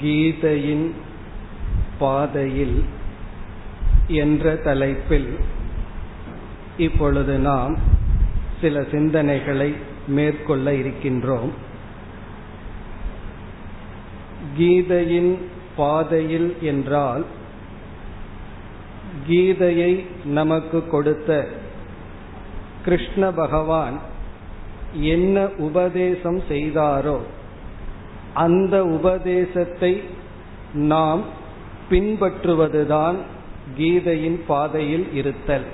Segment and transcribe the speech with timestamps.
[0.00, 0.94] கீதையின்
[1.98, 2.84] பாதையில்
[4.06, 5.38] என்ற தலைப்பில்
[6.76, 7.78] இப்பொழுது நாம்
[8.60, 9.74] சில சிந்தனைகளை
[10.06, 11.50] மேற்கொள்ள இருக்கின்றோம்.
[14.58, 15.38] கீதையின்
[15.76, 17.24] பாதையில் என்றால்
[19.28, 21.48] கீதையை நமக்கு கொடுத்த
[22.84, 23.98] கிருஷ்ண பகவான்
[24.92, 27.18] என்ன உபதேசம் செய்தாரோ
[28.38, 29.92] அந்த உபதேசத்தை
[30.72, 31.22] நாம்
[31.90, 33.18] பின்பற்றுவதுதான்
[33.78, 35.66] கீதையின் பாதையில் இருத்தல்.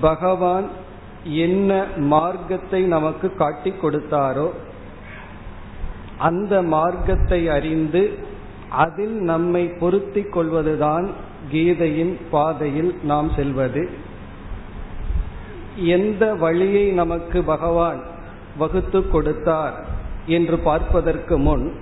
[0.00, 0.68] பகவான்
[1.44, 1.70] என்ன
[2.12, 4.48] மார்க்கத்தை நமக்கு காட்டிக் கொடுத்தாரோ
[6.18, 8.02] அந்த மார்க்கத்தை அறிந்து
[8.84, 11.06] அதில் நம்மை பொருத்திக் கொள்வதுதான்
[11.52, 13.82] கீதையின் பாதையில் நாம் செல்வது.
[15.96, 18.00] எந்த வழியை நமக்கு பகவான்
[18.58, 19.76] வகுத்து கொடுத்தார்
[20.26, 21.72] என்று பார்ப்பதற்கு முன்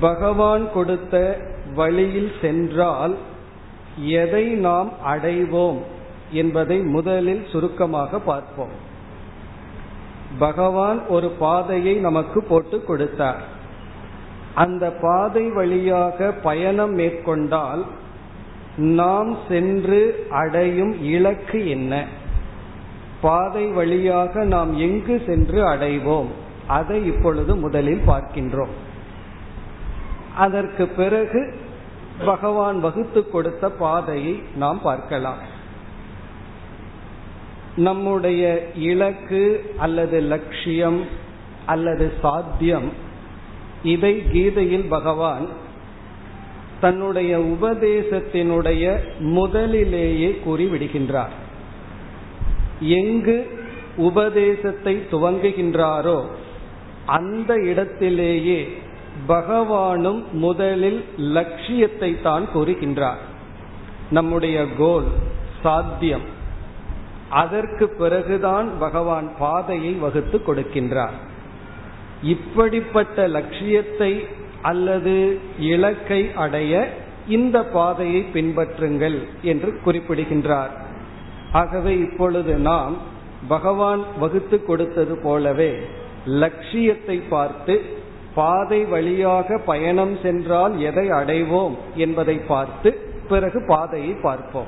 [0.00, 1.40] பகவான் கொடுத்த
[1.74, 3.16] வழியில் சென்றால்
[3.96, 5.80] எதை நாம் அடைவோம்
[6.30, 8.90] என்பதை முதலில் சுருக்கமாக பார்ப்போம்.
[10.38, 13.42] பகவான் ஒரு பாதையை நமக்கு போட்டு கொடுத்தார்.
[14.54, 17.86] அந்த பாதை வழியாக பயணம் மேற்கொண்டால்
[18.76, 22.04] நாம் சென்று அடையும் இலக்கு என்ன?
[23.20, 26.28] பாதை வழியாக நாம் எங்கு சென்று அடைவோம்?
[26.78, 28.74] அதை இப்பொழுது முதலில் பார்க்கின்றோம்.
[30.44, 31.40] அதற்கு பிறகு
[32.24, 35.40] பகவான் வகுத்து கொடுத்த பாதையை நாம் பார்க்கலாம்.
[37.86, 38.42] நம்முடைய
[38.90, 39.42] இலக்கு
[39.78, 41.00] அல்லது லட்சியம்
[41.66, 42.88] அல்லது சாத்தியம்
[43.94, 45.46] இதை கீதையில் பகவான்
[46.80, 48.84] தன்னுடைய உபதேசத்தினுடைய
[49.36, 51.34] முதலிலேயே கூறிவிடுகின்றார்.
[53.00, 53.36] எங்கு
[54.08, 56.18] உபதேசத்தை துவங்குகின்றாரோ
[57.06, 58.78] அந்த இடத்திலேயே
[59.28, 63.20] பகவானும் முதலில் லட்சியத்தை தான் கூறுகின்றார்.
[64.10, 65.04] நம்முடைய கோல்
[65.62, 66.22] சாத்தியம்.
[67.30, 71.16] அதற்கு பிறகுதான் பகவான் பாதையை வகுத்து கொடுக்கின்றார்.
[72.22, 74.26] இப்படிப்பட்ட லட்சியத்தை
[74.62, 76.88] அல்லது இலக்கை அடைய
[77.28, 80.70] இந்த பாதையை பின்பற்றுங்கள் என்று குறிப்பிடுகின்றார்.
[81.52, 82.96] ஆகவே இப்பொழுது நாம்
[83.48, 85.80] பகவான் வகுத்து கொடுத்தது போலவே
[86.24, 87.82] லட்சியத்தை பார்த்து
[88.34, 92.92] பாதை வழியாக பயணம் சென்றால் எதை அடைவோம் என்பதை பார்த்து
[93.28, 94.66] பிறகு பாதையை பார்ப்போம்.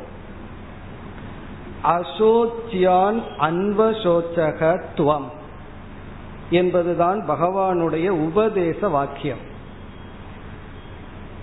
[1.84, 5.24] அசோச்சியான் அன்வசோச்சக துவம்
[6.50, 9.52] என்பதுதான் பகவானுடைய உபதேச வாக்கியம்.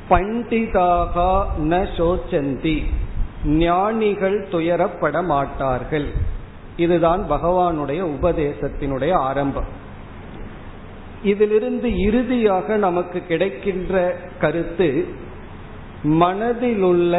[0.10, 2.84] பண்டிதாக ந சோச்சந்தி
[3.46, 6.10] ஞானிகள் துயரப்பட மாட்டார்கள்.
[6.78, 9.81] இதுதான் பகவானுடைய உபதேசத்தினுடைய ஆரம்பம்.
[11.24, 13.96] இதிலிருந்து இறுதியாக நமக்கு கிடைக்கின்ற
[14.40, 14.90] கருத்து
[16.22, 17.16] மனதிலுள்ள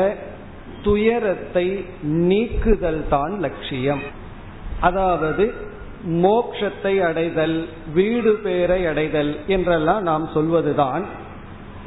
[0.82, 1.84] துயரத்தை
[2.30, 4.02] நீக்குதல் தான் லட்சியம்.
[4.80, 5.44] அதாவது
[6.24, 11.04] மோக்ஷத்தை அடைதல் வீடு பேரை அடைதல் என்றெல்லாம் நாம் சொல்வதுதான்.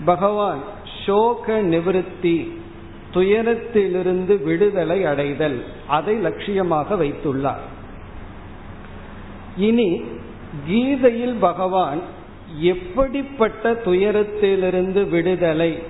[0.05, 0.61] பகவான்
[1.05, 2.37] சோக நிவிருத்தி
[3.13, 7.63] துயரத்திலிருந்து விடுதலை அடைதல் அதை லட்சியமாக வைத்துள்ளார்.
[9.57, 9.89] இனி
[10.67, 11.99] கீதையில் பகவான்
[12.59, 15.83] எப்படிப்பட்ட துயரத்திலிருந்து விடுதலை?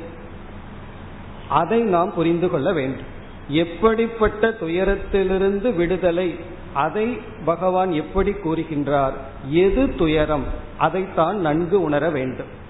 [1.50, 3.14] அதை நாம் புரிந்து கொள்ள வேண்டும்.
[3.48, 6.36] எப்படிப்பட்ட துயரத்திலிருந்து விடுதலை?
[6.74, 9.14] அதை பகவான் எப்படி கூறுகின்றார்?
[9.50, 10.44] எது துயரம்?
[10.78, 12.64] அதைத்தான் நன்கு உணர வேண்டும்.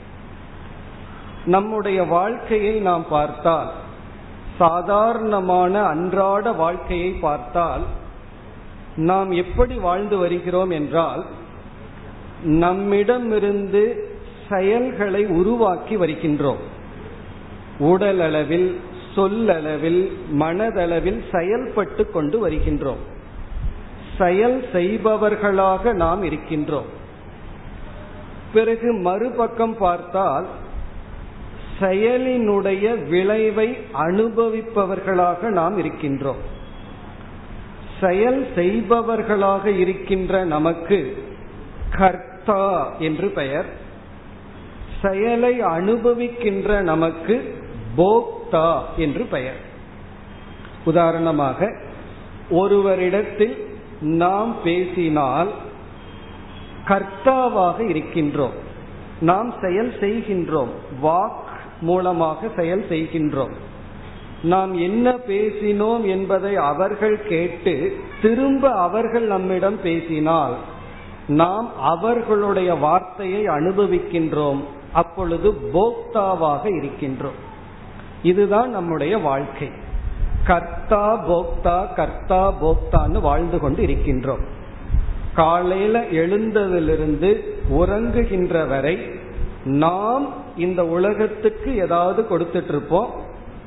[1.46, 3.72] நம்முடைய வாழ்க்கையை நாம் பார்த்தால்
[4.58, 7.82] சாதாரணமான அன்றாட வாழ்க்கையை பார்த்தால்
[8.96, 11.26] நாம் எப்படி வாழ்ந்து வருகிறோம் என்றால்
[12.46, 14.10] நம்மிடமிருந்து
[14.50, 16.60] செயல்களை உருவாக்கி வருகின்றோம்.
[17.80, 18.76] உடலளவில்
[19.16, 23.04] சொல்லளவில் மனதளவில் செயல்பட்டு கொண்டு வருகின்றோம்.
[24.18, 26.86] செயல் செய்பவர்களாக நாம் இருக்கின்றோம்.
[28.54, 30.46] பிறகு மறுபக்கம் பார்த்தால்
[31.80, 36.42] செயலினுடைய விளைவை அனுபவிப்பவர்களாக நாம் இருக்கின்றோம்.
[38.02, 41.24] செயல் செய்பவர்களாக இருக்கின்ற நமக்கு
[41.92, 42.35] கர்த்த
[43.00, 43.66] என்று பெயர்.
[45.02, 47.56] செயலை அனுபவிக்கின்ற நமக்கு
[47.98, 49.58] போக்தா என்று பெயர்.
[50.86, 51.78] உதாரணமாக
[52.52, 53.66] ஒருவரிடத்தில்
[54.02, 55.52] நாம் பேசினால்
[56.88, 58.64] கர்த்தாவாக இருக்கின்றோம்.
[59.22, 60.70] நாம் செயல் செய்கின்றோம்.
[61.04, 61.44] வாக்
[61.82, 63.54] மூலமாக செயல் செய்கின்றோம்.
[64.44, 70.56] நாம் என்ன பேசினோம் என்பதை அவர்கள் கேட்டு திரும்ப அவர்கள் நம்மிடம் பேசினால்
[71.28, 74.64] நாம் அவர்களுடைய வார்த்தையை அனுபவிக்கின்றோம்.
[74.94, 77.40] அப்பொழுது போக்தாவாக இருக்கின்றோம்.
[78.24, 79.72] இதுதான் நம்முடைய வாழ்க்கை.
[80.44, 84.44] கர்த்தா போக்தா கர்த்தா போக்தான்னு வாழ்ந்து கொண்டு இருக்கின்றோம்.
[85.34, 88.98] காலையில எழுந்ததிலிருந்து உறங்குகின்ற வரை
[89.64, 93.10] நாம் இந்த உலகத்துக்கு ஏதாவது கொடுத்துட்டு இருப்போம்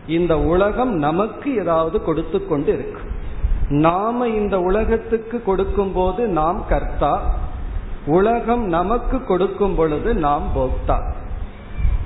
[0.06, 3.00] இந்த உலகம் நமக்கு ஏதாவது கொடுத்து கொண்டு இருக்கு.
[3.68, 7.34] நாம இந்த உலகத்துக்கு கொடுக்கும் போது நாம் கர்த்தா
[8.08, 10.98] உலகம் நமக்கு கொடுக்கும் பொழுது நாம் போக்தா.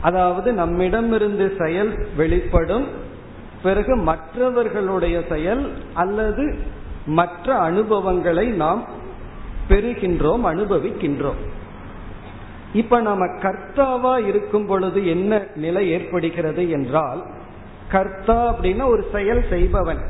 [0.01, 2.87] அதாவது நம்மிடமிருந்து செயல் வெளிப்படும்
[3.63, 6.59] பிறகு மற்றவர்களுடைய செயல் அல்லது
[7.07, 8.85] மற்ற அனுபவங்களை நாம்
[9.69, 11.41] பெறுகின்றோம் அனுபவிக்கின்றோம்.
[12.73, 17.23] இப்ப நாம கர்த்தாவா இருக்கும் பொழுது என்ன நிலை ஏற்படுகிறது என்றால்
[17.89, 20.01] கர்த்தா அப்படின்னா ஒரு செயல் செய்பவன்.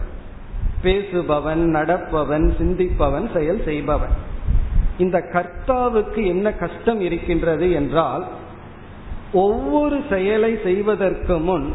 [0.83, 4.31] பேசுபவன் நடப்பவன் சிந்திப்பவன் செயல் செய்பவன்.
[5.03, 8.25] இந்த கர்த்தாவுக்கு என்ன கஷ்டம் இருக்கின்றது என்றால்
[9.47, 11.67] ஒவ்வொரு செயலை செய்வதற்கு முன்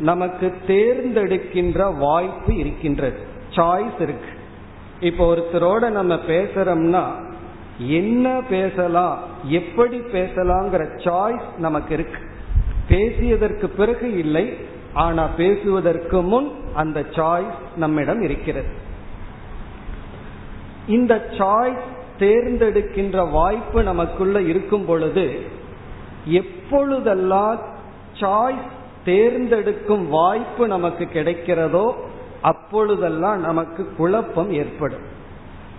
[0.00, 3.20] நமக்கு தேர்ந்தெடுக்கின்ற வாய்ப்பு இருக்கின்றது.
[3.56, 4.30] சாய்ஸ் இருக்கு.
[5.00, 7.04] இப்போ ஒருத்தரோட நம்ம பேசுறோம்னா
[7.78, 9.16] என்ன பேசலாம்
[9.58, 12.20] எப்படி பேசலாங்கிற சாய்ஸ் நமக்கு இருக்கு.
[12.88, 14.46] பேசியதற்கு பிறகு இல்லை
[14.92, 18.72] ஆனா பேசுவதற்கு முன் அந்த சாய்ஸ் நம்மிடம் இருக்கிறது.
[20.86, 21.86] இந்த சாய்ஸ்
[22.18, 25.40] தேர்ந்தெடுக்கின்ற வாய்ப்பு நமக்குள்ள இருக்கும் பொழுது
[26.24, 27.60] எப்பொழுதெல்லாம்
[28.20, 31.92] சாய்ஸ் தேர்ந்தெடுக்கும் வாய்ப்பு நமக்கு கிடைக்கிறதோ
[32.42, 35.16] அப்பொழுதெல்லாம் நமக்கு குழப்பம் ஏற்படும்.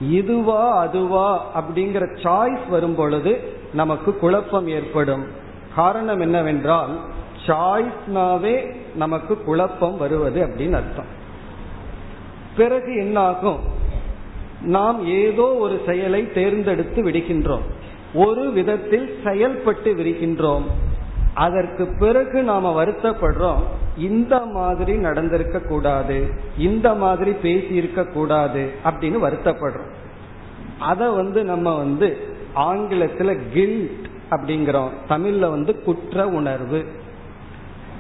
[0.10, 5.28] இதுவா அதுவா அப்படிங்கிற சாய்ஸ் வரும் பொழுது நமக்கு குழப்பம் ஏற்படும்.
[5.76, 7.00] காரணம் என்னவென்றால்
[7.48, 11.18] சாய்ஸ்னாவே நமக்கு குழப்பம் வருவது அப்படின்னு அர்த்தம்.
[12.58, 13.60] பிறகு என்னாகும்?
[14.62, 17.62] நாம் ஏதோ ஒரு செயலை தேர்ந்தெடுத்து விடுகின்றோம்.
[18.14, 20.64] ஒரு விதத்தில் செயல்பட்டு விடுகின்றோம்.
[21.34, 23.64] அதற்கு பிறகு நாம வருத்தப்படுறோம்.
[23.98, 26.28] இந்த மாதிரி நடந்திருக்க கூடாது.
[26.58, 29.92] இந்த மாதிரி பேசி இருக்க கூடாது அப்படின்னு வருத்தப்படுறோம்.
[30.80, 32.18] அதை வந்து நம்ம வந்து
[32.56, 34.90] ஆங்கிலத்துல கில்ட் அப்படிங்கிறோம்.
[35.10, 36.86] தமிழ்ல வந்து குற்ற உணர்வு.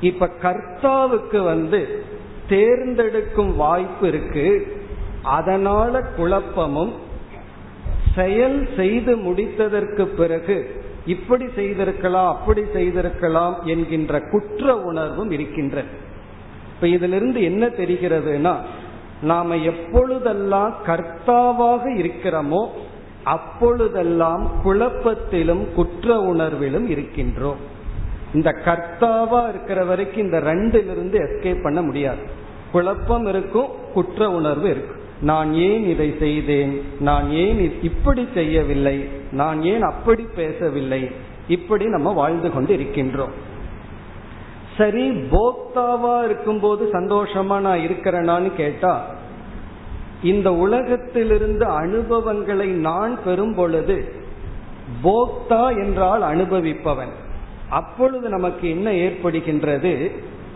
[0.01, 2.03] இப்ப கர்த்தாவுக்கு வந்து
[2.50, 4.77] தேர்ந்தெடுக்கும் வாய்ப்பு இருக்கு.
[5.24, 6.94] அதனால குழப்பமும்
[8.16, 15.88] செயல் செய்து முடித்ததற்கு பிறகு இப்படி செய்திருக்கலாம் அப்படி செய்திருக்கலாம் என்கின்ற குற்ற உணர்வும் இருக்கின்றது.
[16.75, 18.56] இப்ப இதிலிருந்து என்ன தெரிகிறதுனா
[19.21, 22.68] நாம எப்பொழுதெல்லாம் கர்த்தாவாக இருக்கிறோமோ
[23.24, 27.60] அப்பொழுதெல்லாம் குழப்பத்திலும் குற்ற உணர்விலும் இருக்கின்றோம்.
[28.33, 32.19] இந்த கர்த்தாவா இருக்கிற வரைக்கும் இந்த ரெண்டிலிருந்து எஸ்கேப் பண்ண முடியாது.
[32.72, 34.99] குழப்பம் இருக்கும் குற்ற உணர்வு இருக்கும்.
[35.21, 36.81] நான் ஏன் இதை செய்தேன்?
[37.00, 39.07] நான் ஏன் இப்படி செய்யவில்லை?
[39.31, 41.12] நான் ஏன் அப்படி பேசவில்லை?
[41.48, 43.31] இப்படி நம்ம வாழ்ந்து கொண்டு இருக்கின்றோம்
[44.77, 49.06] சரி போக்தாவா இருக்கும்போது சந்தோஷமா நான் இருக்கிறேனான்னு கேட்டா
[50.24, 54.13] இந்த உலகத்திலிருந்து அனுபவங்களை நான் பெறும் பொழுது
[55.04, 57.12] போக்தா என்றால் அனுபவிப்பவன்.
[57.69, 60.12] அப்பொழுது நமக்கு என்ன ஏற்படுகின்றது?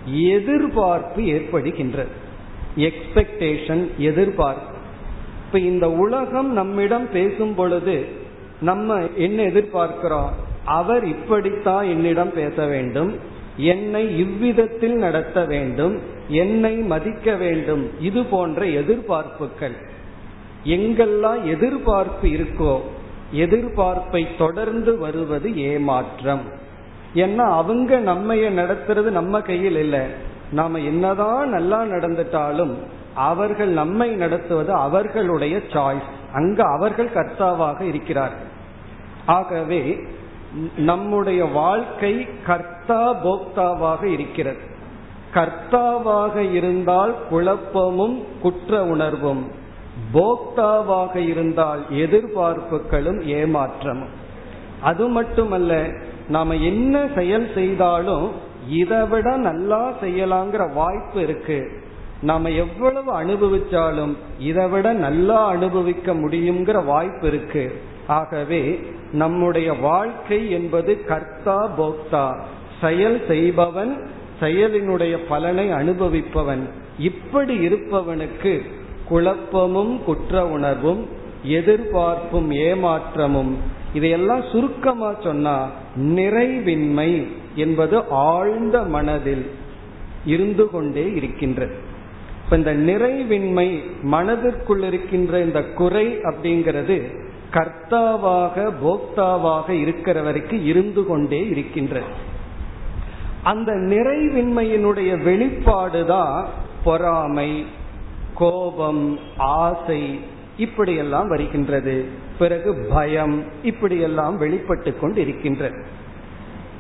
[0.06, 2.08] எதிர்பார்ப்பு ஏற்படுகின்றது.
[2.78, 4.76] எக்ஸ்பெக்டேஷன் எதிர்பார்ப்பு.
[5.46, 8.06] இப்ப இந்த உலகம் நம்மிடம் பேசும் பொழுது
[8.62, 10.30] நம்ம என்ன எதிர்பார்க்கிறோம்?
[10.66, 13.20] அவர் இப்படித்தான் என்னிடம் பேச வேண்டும்
[13.58, 17.90] என்னை இவ்விதத்தில் நடத்த வேண்டும் என்னை மதிக்க வேண்டும்.
[18.00, 19.76] இது போன்ற எதிர்பார்ப்புகள்.
[20.66, 22.80] எங்கெல்லாம் எதிர்பார்ப்பு இருக்கோ
[23.36, 26.42] எதிர்பார்ப்பை தொடர்ந்து வருவது ஏமாற்றம்.
[27.16, 30.02] ஏன்னா அவங்க நம்மைய நடத்துறது நம்ம கையில் இல்லை.
[30.54, 32.74] நாம என்னதான் நல்லா நடந்துட்டாலும்
[33.16, 38.52] அவர்கள் நம்மை நடத்துவது அவர்களுடைய சாய்ஸ் அங்கு அவர்கள் கர்த்தாவாக இருக்கிறார்கள்.
[39.26, 40.00] ஆகவே
[40.78, 44.58] நம்முடைய வாழ்க்கை கர்த்தா போக்தாவாக இருக்கிறது.
[45.34, 49.52] கர்த்தாவாக இருந்தால் குழப்பமும் குற்ற உணர்வும்.
[50.14, 54.14] போக்தாவாக இருந்தால் எதிர்பார்ப்புகளும் ஏமாற்றமும்.
[54.82, 55.88] அது மட்டுமல்ல
[56.28, 58.32] நாம என்ன செயல் செய்தாலும்
[58.70, 61.72] இதை விட நல்லா செய்யலாங்கிற வாய்ப்பு இருக்கு.
[62.22, 67.82] நாம எவ்வளவு அனுபவிச்சாலும் இதை விட நல்லா அனுபவிக்க முடியுங்கிற வாய்ப்பு இருக்கு.
[68.08, 68.80] ஆகவே
[69.12, 72.40] நம்முடைய வாழ்க்கை என்பது கர்த்தா போக்தா.
[72.82, 74.08] செயல் செய்பவன்
[74.40, 76.70] செயலினுடைய பலனை அனுபவிப்பவன்.
[77.00, 78.62] இப்படி இருப்பவனுக்கு
[79.06, 81.08] குழப்பமும் குற்ற உணர்வும்
[81.44, 83.52] எதிர்பார்ப்பும் ஏமாற்றமும்
[83.94, 89.52] இதையெல்லாம் சுருக்கமா சொன்னா நிறைவின்மை என்பது ஆழ்ந்த மனதில்
[90.26, 91.76] இருந்து கொண்டே இருக்கின்றது.
[92.44, 97.20] இப்ப இந்த நிறைவின்மை மனதிற்குள் இருக்கின்ற இந்த குறை அப்படிங்கிறது
[97.52, 102.06] கர்த்தாவாக போக்தாவாக இருக்கிற வரைக்கும் இருந்து கொண்டே இருக்கின்றது.
[103.44, 106.46] அந்த நிறைவின்மையினுடைய வெளிப்பாடுதான்
[106.84, 107.66] பொறாமை
[108.34, 110.20] கோபம் ஆசை
[110.58, 112.06] இப்படியெல்லாம் வருகின்றது.
[112.40, 116.02] பிறகு பயம் இப்படியெல்லாம் வெளிப்பட்டு கொண்டு இருக்கின்றது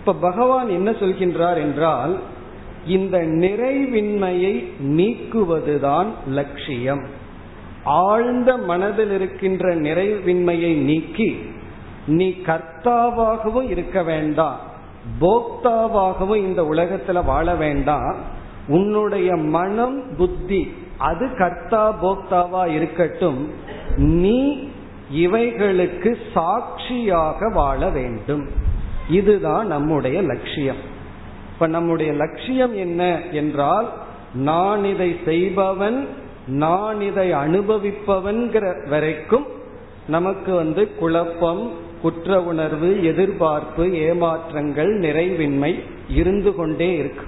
[0.03, 2.19] இப்ப பகவான் என்ன சொல்கின்றார் என்றால்
[2.87, 7.03] இந்த நிறைவின்மையை நீக்குவதுதான் லட்சியம்.
[7.83, 11.37] ஆழ்ந்த மனதில் இருக்கின்ற நிறைவின்மையை நீக்கி
[12.07, 14.59] நீ கர்த்தாவாகவும் இருக்க வேண்டாம்
[15.21, 18.17] போக்தாவாகவும் இந்த உலகத்துல வாழ வேண்டாம்
[18.67, 20.61] உன்னுடைய மனம் புத்தி
[20.97, 23.49] அது கர்த்தா போக்தாவா இருக்கட்டும்
[23.97, 24.69] நீ
[25.13, 28.62] இவைகளுக்கு சாட்சியாக வாழ வேண்டும்.
[29.09, 30.75] இதுதான் நம்முடைய லட்சியம்.
[31.53, 33.91] இப்ப நம்முடைய லட்சியம் என்ன என்றால்
[34.33, 36.07] நான் இதை செய்பவன்
[36.47, 39.45] நான் இதை அனுபவிப்பவன்கிற வரைக்கும்
[40.07, 45.79] நமக்கு வந்து குழப்பம் குற்ற உணர்வு எதிர்பார்ப்பு ஏமாற்றங்கள் நிறைவின்மை
[46.09, 47.25] இருந்து கொண்டே இருக்கு.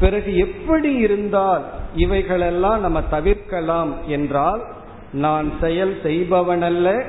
[0.00, 1.64] பிறகு எப்படி இருந்தால்
[1.96, 4.62] இவைகளெல்லாம் நம்ம தவிர்க்கலாம் என்றால்
[5.12, 7.02] நான் செயல் செய்பவனல்ல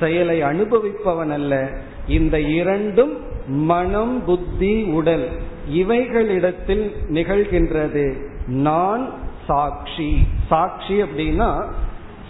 [0.00, 1.70] செயலை அனுபவிப்பவன் அல்ல
[2.08, 3.12] இந்த இரண்டும்
[3.46, 5.28] மனம் புத்தி உடல்
[5.68, 8.14] இவைகளிடத்தில் நிகழ்கின்றது.
[8.46, 9.04] நான்
[9.46, 10.10] சாட்சி.
[10.48, 11.64] சாட்சி அப்படின்னா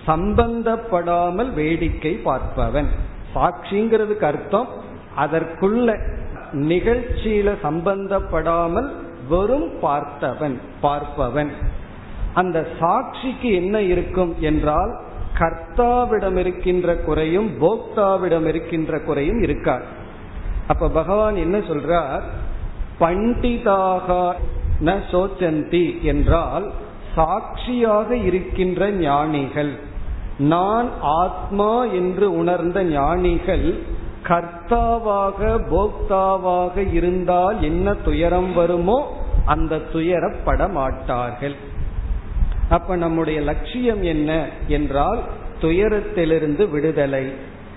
[0.06, 2.88] சம்பந்தப்படாமல் வேடிக்கை பார்ப்பவன்.
[3.34, 4.68] சாட்சிங்கிறதுக்கு அர்த்தம்
[5.16, 5.98] அதற்குள்ள
[6.52, 8.88] நிகழ்ச்சியில சம்பந்தப்படாமல்
[9.28, 11.50] வெறும் பார்த்தவன் பார்ப்பவன்.
[12.34, 14.92] அந்த சாட்சிக்கு என்ன இருக்கும் என்றால்
[15.38, 19.84] கர்த்தாவிடம் இருக்கின்ற குறையும் போக்தாவிடம் இருக்கின்ற குறையும் இருக்கார்.
[20.66, 22.22] அப்ப பகவான் என்ன சொல்றார்?
[23.00, 24.32] பண்டிதாக
[24.84, 26.72] ந சோச்சந்தி என்றால்
[27.14, 29.72] சாட்சியாக இருக்கின்ற ஞானிகள்.
[30.38, 33.78] நான் ஆத்மா என்று உணர்ந்த ஞானிகள்
[34.28, 35.40] கர்த்தாவாக
[35.70, 39.16] போக்தாவாக இருந்தால் என்ன துயரம் வருமோ
[39.46, 41.54] அந்த துயரப்பட மாட்டார்கள்
[42.68, 45.20] அப்ப நம்முடைய லட்சியம் என்ன என்றால்
[45.60, 47.26] துயரத்திலிருந்து விடுதலை.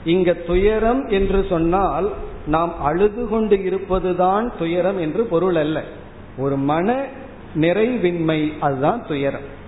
[0.06, 2.12] இங்க துயரம் என்று சொன்னால்
[2.46, 5.84] நாம் அழுது கொண்டு இருப்பதுதான் துயரம் என்று பொருள் அல்ல.
[6.38, 7.06] ஒரு மன
[7.56, 9.60] நிறைவின்மை அதுதான் துயரம்.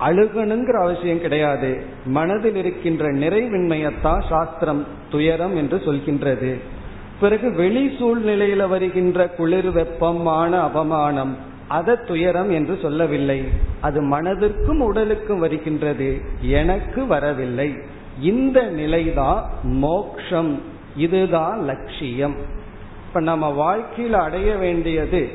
[0.00, 1.82] அழுகணுங்கிற அவசியம் கிடையாது.
[2.04, 6.54] மனதில் இருக்கின்ற நிறைவின்மையத்தான் சாஸ்திரம் துயரம் என்று சொல்கின்றது.
[7.20, 11.36] பிறகு வெளி சூழ்நிலையில வருகின்ற குளிர் வெப்பமான அவமானம்
[11.68, 13.44] அதை துயரம் என்று சொல்லவில்லை.
[13.80, 16.20] அது மனதிற்கும் உடலுக்கும் வருகின்றது.
[16.40, 17.74] எனக்கு வரவில்லை.
[18.20, 20.60] இந்த நிலைதான் மோக்ஷம்.
[20.96, 22.36] இதுதான் லட்சியம்.
[23.08, 25.28] இப்ப நம்ம வாழ்க்கையில் அடைய வேண்டியது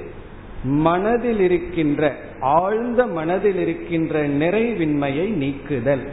[0.64, 6.10] மனதில் இருக்கின்ற ஆழ்ந்த மனதில் இருக்கின்ற நிறைவின்மையை நீக்குதல்.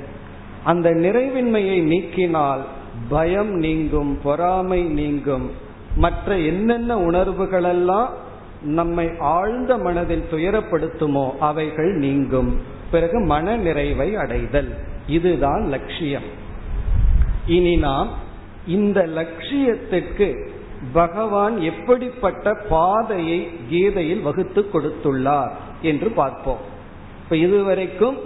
[0.65, 2.61] அந்த நிறைவின்மையை நீக்கினால்
[3.09, 5.51] பயம் நீங்கும் பொறாமை நீங்கும்.
[5.97, 8.09] மற்ற என்னென்ன உணர்வுகளெல்லாம்
[8.63, 12.61] நம்மை ஆழ்ந்த மனதில் துயரப்படுத்துமோ அவைகள் நீங்கும்.
[12.91, 14.75] பிறகு மன நிறைவை அடைதல்.
[15.07, 16.23] இதுதான் லட்சியம்.
[17.47, 18.09] இனி நாம்
[18.67, 20.49] இந்த லட்சியத்திற்கு
[20.93, 25.51] பகவான் எப்படிப்பட்ட பாதையை கீதையில் வகுத்து கொடுத்துள்ளார்
[25.83, 26.59] என்று பார்ப்போம்.
[27.23, 28.19] இப்ப இதுவரைக்கும்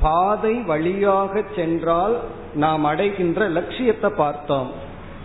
[0.00, 2.20] பாதை வழியாக சென்றால்
[2.54, 4.70] நாம் அடைகின்ற லட்சியத்தை பார்த்தோம்.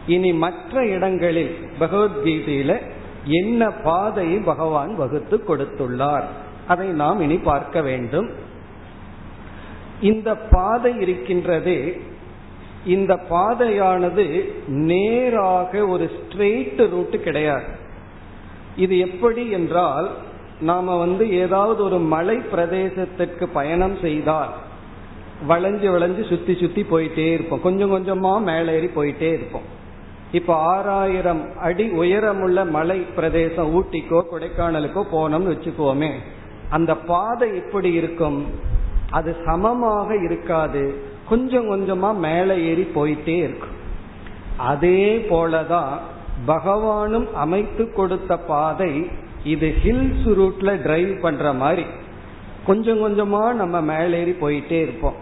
[0.07, 2.81] இனி மற்ற இடங்களில் பகவத்கீதையில
[3.25, 6.23] என்ன பாதையை பகவான் வகுத்து கொடுத்துள்ளார்?
[6.67, 8.29] அதை நாம் இனி பார்க்க வேண்டும்.
[10.01, 12.01] இந்த பாதை இருக்கின்றது
[12.85, 17.65] இந்த பாதையானது நேராக ஒரு ஸ்ட்ரெயிட் ரூட் கிடையாது.
[18.75, 20.11] இது எப்படி என்றால்
[20.61, 24.49] நாம வந்து ஏதாவது ஒரு மலை பிரதேசத்திற்கு பயணம் செய்தால்
[25.47, 27.61] வளைஞ்சு வளைஞ்சு சுத்தி சுத்தி போயிட்டே இருப்போம்.
[27.61, 29.79] கொஞ்சம் கொஞ்சமா மேலே ஏறி போயிட்டே இருப்போம்.
[30.31, 36.11] இப்ப ஆறாயிரம் அடி உயரமுள்ள மலை பிரதேசம் ஊட்டிக்கோ கொடைக்கானலுக்கோ போனோம்னு வச்சுக்கோமே
[36.69, 38.45] அந்த பாதை எப்படி இருக்கும்.
[39.09, 40.83] அது சமமாக இருக்காது.
[41.29, 43.75] கொஞ்சம் கொஞ்சமா மேலே ஏறி போயிட்டே இருக்கும்.
[44.57, 45.97] அதே போலதான்
[46.47, 49.09] பகவானும் அமைத்து கொடுத்த பாதை
[49.43, 51.85] இது ஹில்ஸ் ரூட்ல டிரைவ் பண்ற மாதிரி.
[52.65, 55.15] கொஞ்சம் கொஞ்சமா நம்ம மேலேறி போயிட்டே இருப்போம்.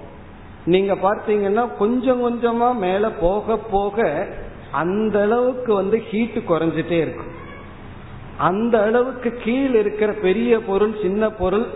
[0.65, 4.27] நீங்க பார்த்தீங்கன்னா கொஞ்சம் கொஞ்சமா மேல போக போக
[4.71, 7.31] அந்த அளவுக்கு வந்து ஹீட் குறைஞ்சிட்டே இருக்கும்.
[8.37, 11.67] அந்த அளவுக்கு கீழ் இருக்கிற பெரிய பொருள் சின்ன பொருள்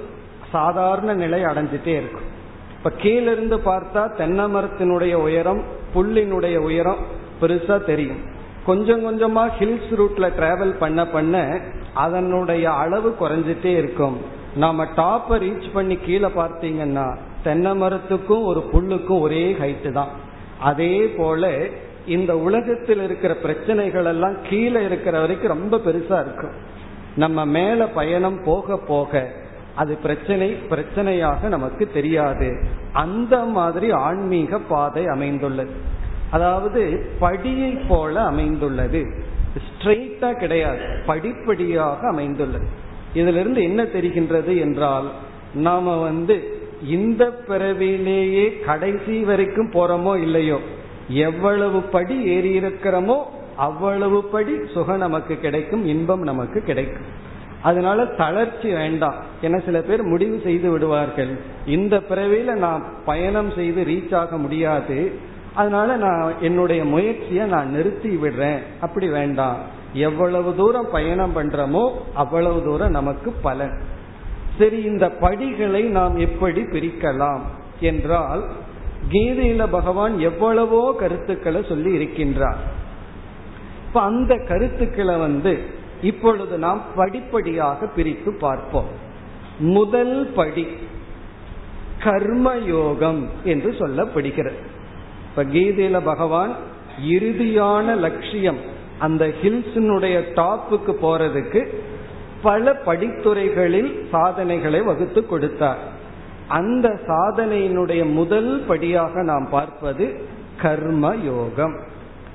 [0.52, 2.28] சாதாரண நிலை அடைஞ்சிட்டே இருக்கும்.
[2.78, 5.64] இப்ப கீழிருந்து பார்த்தா தென்னை மரத்தினுடைய உயரம்
[5.96, 6.98] புல்லினுடைய உயரம்
[7.42, 8.22] பெருசா தெரியும்.
[8.66, 11.62] கொஞ்சம் கொஞ்சமா ஹில்ஸ் ரூட்ல டிராவல் பண்ண பண்ண
[11.94, 14.18] அதனுடைய அளவு குறைஞ்சிட்டே இருக்கும்.
[14.56, 20.08] நாம டாப்பை ரீச் பண்ணி கீழே பார்த்தீங்கன்னா தென்னை மரத்துக்கும் ஒரு புல்லுக்கும் ஒரே ஹைட்டு தான்.
[20.60, 21.60] அதே போல
[22.08, 26.52] இந்த உலகத்தில் இருக்கிற பிரச்சனைகள் எல்லாம் கீழே இருக்கிற வரைக்கும் ரொம்ப பெருசா இருக்கும்.
[27.16, 29.32] நம்ம மேல பயணம் போக போக
[29.76, 32.64] அது பிரச்சனை பிரச்சனையாக நமக்கு தெரியாது.
[32.94, 35.72] அந்த மாதிரி ஆன்மீக பாதை அமைந்துள்ளது.
[36.32, 39.06] அதாவது படியை போல அமைந்துள்ளது.
[39.68, 40.82] ஸ்ட்ரெயிட்டா கிடையாது.
[41.06, 42.66] படிப்படியாக அமைந்துள்ளது.
[43.14, 45.12] இதுல இருந்து என்ன தெரிகின்றது என்றால்
[45.54, 50.60] நாம வந்து இந்த பிறவிலேயே கடைசி வரைக்கும் போறோமோ இல்லையோ
[51.08, 53.18] எவ்வளவு படி ஏறி இருக்கிறோமோ
[53.56, 57.32] அவ்வளவு படி சுகம் நமக்கு கிடைக்கும் இன்பம் நமக்கு கிடைக்கும்.
[57.62, 59.16] அதனால தளர்ச்சி வேண்டாம்.
[59.42, 61.38] என சில பேர் முடிவு செய்து விடுவார்கள்.
[61.66, 65.12] இந்த பிறவியில நான் பயணம் செய்து ரீச் ஆக முடியாது.
[65.54, 68.58] அதனால நான் என்னுடைய முயற்சியை நான் நிறுத்தி விடுறேன்.
[68.82, 69.58] அப்படி வேண்டாம்.
[69.94, 73.82] எவ்வளவு தூரம் பயணம் பண்றோமோ அவ்வளவு தூரம் நமக்கு பலன்.
[74.58, 77.42] சரி இந்த படிகளை நாம் எப்படி பிரிக்கலாம்?
[77.80, 78.44] என்றால்
[79.12, 82.58] கீதையில பகவான் எவ்வளவோ கருத்துக்களை சொல்லி இருக்கின்றார்.
[83.88, 85.60] இப்ப அந்த கருத்துக்களை வந்து
[86.02, 88.88] இப்பொழுது நாம் படிப்படியாக பிரித்து பார்ப்போம்.
[89.60, 90.68] முதல் படி
[92.00, 94.62] கர்மயோகம் என்று சொல்லப்படுகிறது.
[95.30, 96.56] இப்ப கீதையில பகவான்
[97.10, 98.58] இறுதியான லட்சியம்
[99.00, 101.68] அந்த ஹில்ஸினுடைய டாப்புக்கு போறதுக்கு
[102.42, 105.93] பல படித்துறைகளில் சாதனைகளை வகுத்து கொடுத்தார்.
[106.54, 110.06] அந்த சாதனையினுடைய முதல் படியாக நாம் பார்ப்பது
[110.62, 111.76] கர்ம யோகம்.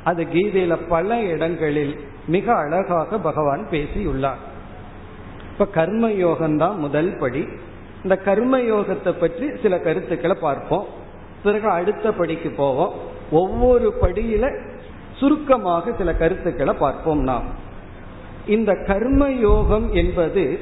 [0.05, 1.95] அது கீதையில பல இடங்களில்
[2.27, 4.41] மிக அழகாக பகவான் பேசியுள்ளார்.
[5.53, 7.43] இப்ப கர்ம யோகம் தான் முதல் படி.
[8.03, 10.87] இந்த கர்ம யோகத்தை பற்றி சில கருத்துக்களை பார்ப்போம்.
[11.43, 12.93] பிறகு அடுத்த படிக்கு போவோம்.
[13.31, 14.45] ஒவ்வொரு படியில
[15.17, 17.47] சுருக்கமாக சில கருத்துக்களை பார்ப்போம் நாம்.
[18.47, 20.59] இந்த கர்ம யோகம் என்பது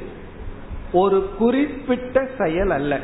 [0.92, 3.00] ஒரு குறிப்பிட்ட செயல் அல்ல.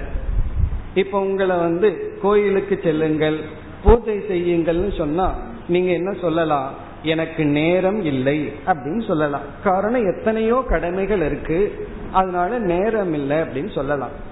[0.94, 3.40] இப்ப உங்களை வந்து கோயிலுக்கு செல்லுங்கள்
[3.82, 5.34] பூஜை செய்யுங்கள்னு சொன்னா
[5.68, 6.70] நீங்க என்ன சொல்லலாம்?
[7.02, 9.40] எனக்கு நேரம் இல்லை அப்படின்னு சொல்லலாம்.
[9.64, 11.88] காரணம் எத்தனையோ கடமைகள் இருக்கு.
[12.12, 14.30] அதனால நேரம் இல்லை அப்படின்னு சொல்லலாம்.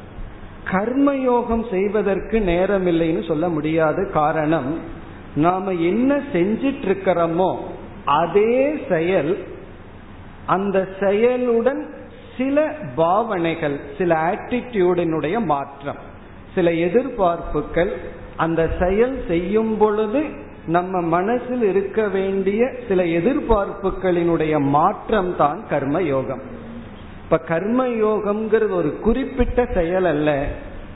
[0.71, 4.11] கர்மயோகம் செய்வதற்கு நேரம் இல்லைன்னு சொல்ல முடியாது.
[4.11, 4.79] காரணம்
[5.35, 7.57] நாம என்ன செஞ்சிட்டு இருக்கிறோமோ
[8.05, 9.45] அதே செயல்
[10.47, 11.83] அந்த செயலுடன்
[12.39, 16.09] சில பாவனைகள் சில ஆட்டிடியூடினுடைய மாற்றம்.
[16.55, 17.93] சில எதிர்பார்ப்புகள்
[18.37, 20.25] அந்த செயல் செய்யும் பொழுது
[20.67, 26.43] நம்ம மனசில் இருக்க வேண்டிய சில எதிர்பார்ப்புகளினுடைய மாற்றம் தான் கர்ம யோகம்
[27.25, 30.47] இப்ப கர்ம யோகம்ங்கிறது ஒரு குறிப்பிட்ட செயல் அல்ல.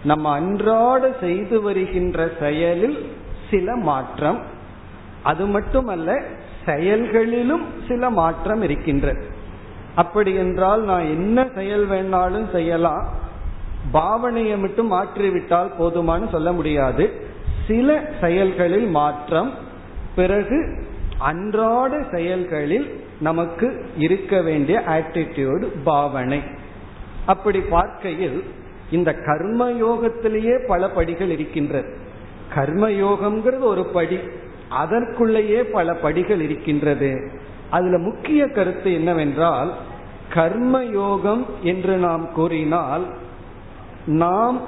[0.04, 3.06] நம்ம அன்றாட செய்து வருகின்ற செயலில்
[3.50, 4.38] சில மாற்றம்.
[5.22, 6.22] அது மட்டுமல்ல
[6.64, 9.24] செயல்களிலும் சில மாற்றம் இருக்கின்றது.
[9.94, 13.08] அப்படி என்றால் நான் என்ன செயல் வேணாலும் செய்யலாம்.
[13.92, 17.10] பாவனையை மட்டும் மாற்றிவிட்டால் போதுமானு சொல்ல முடியாது.
[17.66, 19.54] சில செயல்களில் மாற்றம்
[20.14, 20.86] பிறகு
[21.18, 26.42] அன்றாட செயல்களில் நமக்கு இருக்க வேண்டிய ஆட்டிடியூடு பாவனை.
[27.26, 28.44] அப்படி பார்க்கையில்
[28.90, 31.96] இந்த கர்மயோகத்திலேயே பல படிகள் இருக்கின்றது
[32.54, 34.18] கர்மயோகம்ங்கிறது ஒரு படி
[34.68, 37.30] அதற்குள்ளேயே பல படிகள் இருக்கின்றது.
[37.70, 39.74] அதுல முக்கிய கருத்து என்னவென்றால்
[40.28, 43.04] கர்ம யோகம் என்று நாம் கூறினால்
[44.06, 44.60] நாம்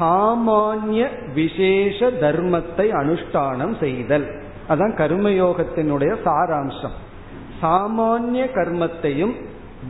[0.00, 4.42] சாமானிய விசேஷ தர்மத்தை அனுஷ்டானம் செய்தல்.
[4.68, 6.96] அதான் கர்மயோகத்தினுடைய சாராம்சம்.
[7.62, 9.34] சாமானிய கர்மத்தையும்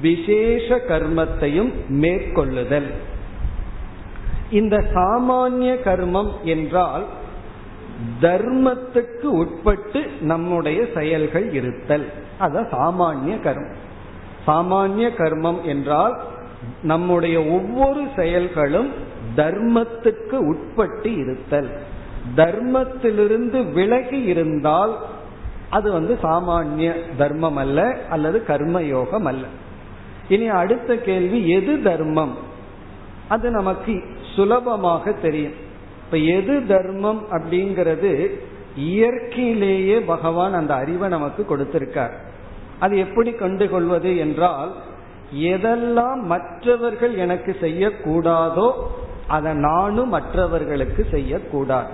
[0.01, 2.91] விசேஷ கர்மத்தையும் மேற்கொள்ளுதல்.
[4.51, 7.05] இந்த சாமானிய கர்மம் என்றால்
[8.21, 12.13] தர்மத்துக்கு உட்பட்டு நம்முடைய செயல்கள் இருத்தல்.
[12.41, 13.75] அதான் சாமானிய கர்மம்.
[14.47, 16.21] சாமானிய கர்மம் என்றால்
[16.83, 18.91] நம்முடைய ஒவ்வொரு செயல்களும்
[19.37, 21.71] தர்மத்துக்கு உட்பட்டு இருத்தல்.
[22.37, 24.99] தர்மத்திலிருந்து விலகி இருந்தால்
[25.71, 29.47] அது வந்து சாமானிய தர்மம் அல்ல அல்லது கர்மயோகம் அல்ல.
[30.29, 32.39] இனி அடுத்த கேள்வி எது தர்மம்?
[33.29, 34.03] அது நமக்கு
[34.35, 35.53] சுலபமாக தெரியும்.
[36.05, 38.39] இப்ப எது தர்மம் அப்படிங்கிறது
[38.77, 42.13] இயற்கையிலேயே பகவான் அந்த அறிவை நமக்கு கொடுத்திருக்கார்.
[42.79, 44.75] அது எப்படி கண்டுகொள்வது என்றால்
[45.35, 48.73] எதெல்லாம் மற்றவர்கள் எனக்கு செய்யக்கூடாதோ
[49.29, 51.89] அதை நானும் மற்றவர்களுக்கு செய்யக்கூடாது.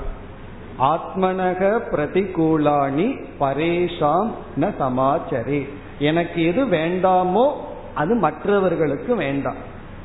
[0.79, 5.69] ஆத்மனக பிரதிகூலாணி பரேஷாம் ந சமாச்சரே.
[5.99, 7.53] எனக்கு எது வேண்டாமோ
[7.95, 9.57] அது மற்றவர்களுக்கு வேண்டாம்.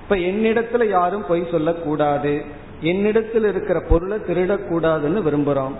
[0.03, 2.45] இப்ப என்னிடத்துல யாரும் பொய் சொல்லக்கூடாது.
[2.81, 5.75] என்னிடத்தில் இருக்கிற பொருளை திருடக்கூடாதுன்னு விரும்புறோம்.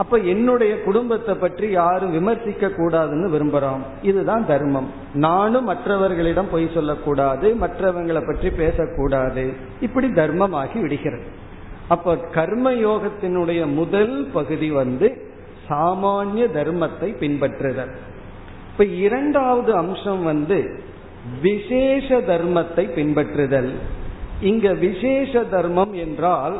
[0.00, 3.82] அப்ப என்னுடைய குடும்பத்தை பற்றி யாரும் விமர்சிக்க கூடாதுன்னு விரும்புறோம்.
[4.02, 4.88] இதுதான் தர்மம்.
[5.14, 9.44] நானும் மற்றவர்களிடம் பொய் சொல்லக்கூடாது மற்றவங்களை பற்றி பேசக்கூடாது.
[9.80, 11.26] இப்படி தர்மமாகி விடுகிறது.
[11.88, 15.08] அப்ப கர்ம யோகத்தினுடைய முதல் பகுதி வந்து
[15.68, 17.92] சாமானிய தர்மத்தை பின்பற்றுதல்.
[18.72, 20.58] இப்ப இரண்டாவது அம்சம் வந்து
[21.42, 23.72] விசேஷ தர்மத்தை பின்பற்றுதல்.
[24.40, 26.56] இங்க விசேஷ தர்மம் என்றால்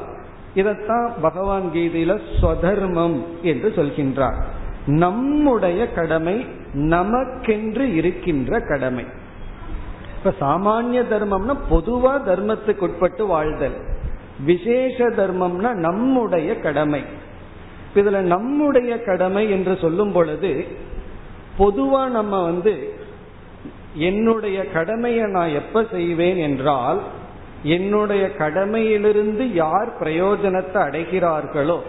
[0.56, 4.42] இதத்தான் பகவான் கீதையில ஸ்வதர்மம் என்று சொல்கின்றார்.
[4.86, 9.04] நம்முடைய கடமை நமக்கென்று இருக்கின்ற கடமை.
[10.16, 13.76] இப்ப சாமானிய தர்மம்னா பொதுவா தர்மத்துக்கு உட்பட்டு வாழ்தல்.
[14.44, 17.02] விசேஷ தர்மம்னா நம்முடைய கடமை.
[17.94, 20.64] இதுல நம்முடைய கடமை என்று சொல்லும் பொழுது
[21.58, 22.94] பொதுவா நம்ம வந்து
[23.94, 27.00] என்னுடைய கடமையை நான் எப்ப செய்வேன் என்றால்
[27.62, 31.82] என்னுடைய கடமையிலிருந்து யார் பிரயோஜனத்தை அடைகிறார்களோ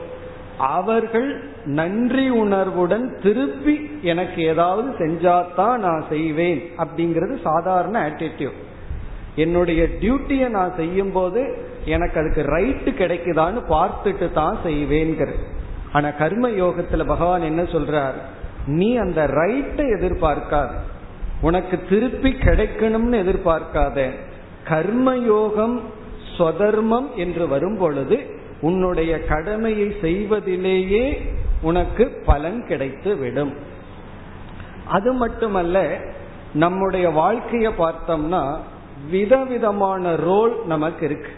[0.57, 8.60] அவர்கள் நன்றி உணர்வுடன் திருப்பி எனக்கு ஏதாவது செஞ்சாதான் நான் செய்வேன் அப்படிங்கிறது சாதாரண ஆட்டிடியூட்
[9.36, 15.43] என்னுடைய டியூட்டியை நான் செய்யும் போது எனக்கு அதுக்கு ரைட்டு கிடைக்குதான்னு பார்த்துட்டு தான் செய்வேங்கிறது
[15.91, 18.13] ஆனா கர்ம யோகத்துல பகவான் என்ன சொல்றார்?
[18.65, 20.69] நீ அந்த ரைட்டை எதிர்பார்க்காத.
[21.41, 24.12] உனக்கு திருப்பி கிடைக்கணும்னு எதிர்பார்க்காத.
[24.69, 25.80] கர்மயோகம்
[26.38, 31.21] ஸ்வதர்மம் என்று வரும் பொழுது உன்னுடைய கடமையை செய்வதிலேயே
[31.62, 33.54] உனக்கு பலன் கிடைத்து விடும்
[34.88, 35.97] அது மட்டுமல்ல
[36.54, 38.56] நம்முடைய வாழ்க்கையை பார்த்தோம்னா
[39.10, 41.32] விதவிதமான ரோல் நமக்கு இருக்கு.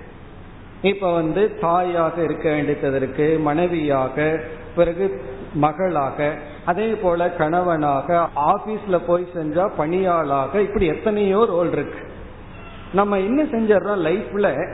[0.82, 4.44] இப்ப வந்து தாயாக இருக்க வேண்டியது இருக்கு மனைவியாக
[4.76, 5.22] பிறகு
[5.54, 6.34] மகளாக
[6.66, 12.12] அதே போல கணவனாக ஆபீஸ்ல போய் செஞ்சா பணியாளாக இப்படி எத்தனையோ ரோல் இருக்கு.
[12.94, 14.68] நம்ம என்ன செஞ்சிடறோம் லைஃப்ல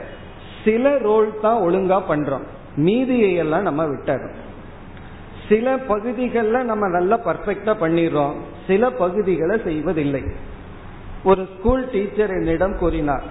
[0.64, 2.46] சில ரோல் தான் ஒழுங்கா பண்றோம்.
[2.76, 4.34] மீதியை எல்லாம் நம்ம விட்டுறோம்.
[5.48, 8.32] சில பகுதிகளில் நம்ம நல்லா பர்ஃபெக்டா பண்ணிடுறோம்.
[8.66, 10.22] சில பகுதிகளை செய்வதில்லை.
[11.24, 13.22] ஒரு ஸ்கூல் டீச்சர் என்னிடம் கூறினார்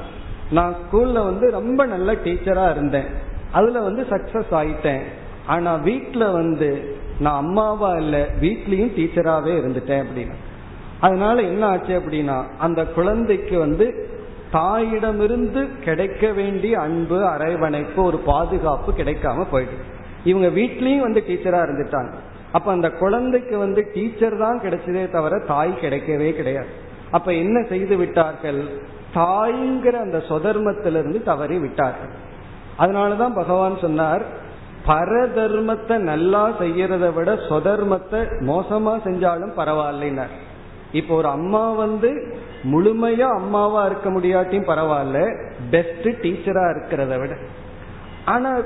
[0.52, 3.06] நான் ஸ்கூல்ல வந்து ரொம்ப நல்ல டீச்சரா இருந்தேன்.
[3.52, 5.02] அதுல வந்து சக்சஸ் ஆயிட்டேன்.
[5.45, 10.36] ஆனா வீட்டுல வந்து நான் அம்மாவா இல்ல வீட்லயும் டீச்சராகவே இருந்துட்டேன் அப்படின்னு
[10.99, 14.08] அதனால என்ன ஆச்சு அப்படின்னா அந்த குழந்தைக்கு வந்து
[14.51, 19.85] தாயிடமிருந்து கிடைக்க வேண்டிய அன்பு அரவணைப்பு ஒரு பாதுகாப்பு கிடைக்காம போயிடுது
[20.23, 22.13] இவங்க வீட்லயும் வந்து டீச்சரா இருந்துட்டாங்க.
[22.51, 26.71] அப்ப அந்த குழந்தைக்கு வந்து டீச்சர் தான் கிடைச்சதே தவிர தாய் கிடைக்கவே கிடையாது.
[27.12, 28.62] அப்ப என்ன செய்து விட்டார்கள்?
[29.13, 32.13] தாய்ங்கிற அந்த சொதர்மத்திலிருந்து தவறி விட்டார்கள்.
[32.77, 34.23] அதனாலதான் பகவான் சொன்னார்
[34.88, 38.19] பரதர்மத்தை நல்லா செய்யறத விட சொதர்மத்தை
[38.51, 40.33] மோசமா செஞ்சாலும் பரவாயில்லைனர்
[40.91, 42.09] இப்போ ஒரு அம்மா வந்து
[42.63, 45.37] முழுமையா அம்மாவா இருக்க முடியாட்டியும் பரவாயில்ல.
[45.71, 47.37] பெஸ்ட் டீச்சரா இருக்கிறத விட.
[48.25, 48.57] ஆனா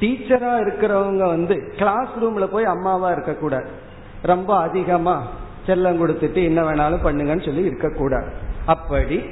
[0.00, 3.66] டீச்சரா இருக்கிறவங்க வந்து கிளாஸ் ரூம்ல போய் அம்மாவா இருக்கக்கூடாது.
[4.22, 5.22] ரொம்ப அதிகமா
[5.66, 8.26] செல்லம் கொடுத்துட்டு என்ன வேணாலும் பண்ணுங்கன்னு சொல்லி இருக்கக்கூடாது.
[8.66, 9.24] அப்படி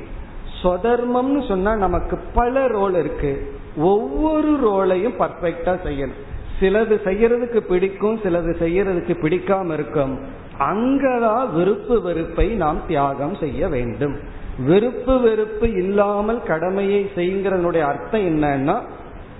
[0.62, 3.52] சொதர்மம்னு சொன்னா நமக்கு பல ரோல் இருக்கு.
[3.76, 6.20] ஒவ்வொரு ரோலையும் பர்ஃபெக்டா செய்யணும்.
[6.60, 10.18] சிலது செய்யறதுக்கு பிடிக்கும் சிலது செய்யறதுக்கு பிடிக்காம இருக்கும்.
[10.58, 14.16] அங்கதான் விருப்பு வெறுப்பை நாம் தியாகம் செய்ய வேண்டும்.
[14.58, 18.80] விருப்பு வெறுப்பு இல்லாமல் கடமையை செய்கிறனுடைய அர்த்தம் என்னன்னா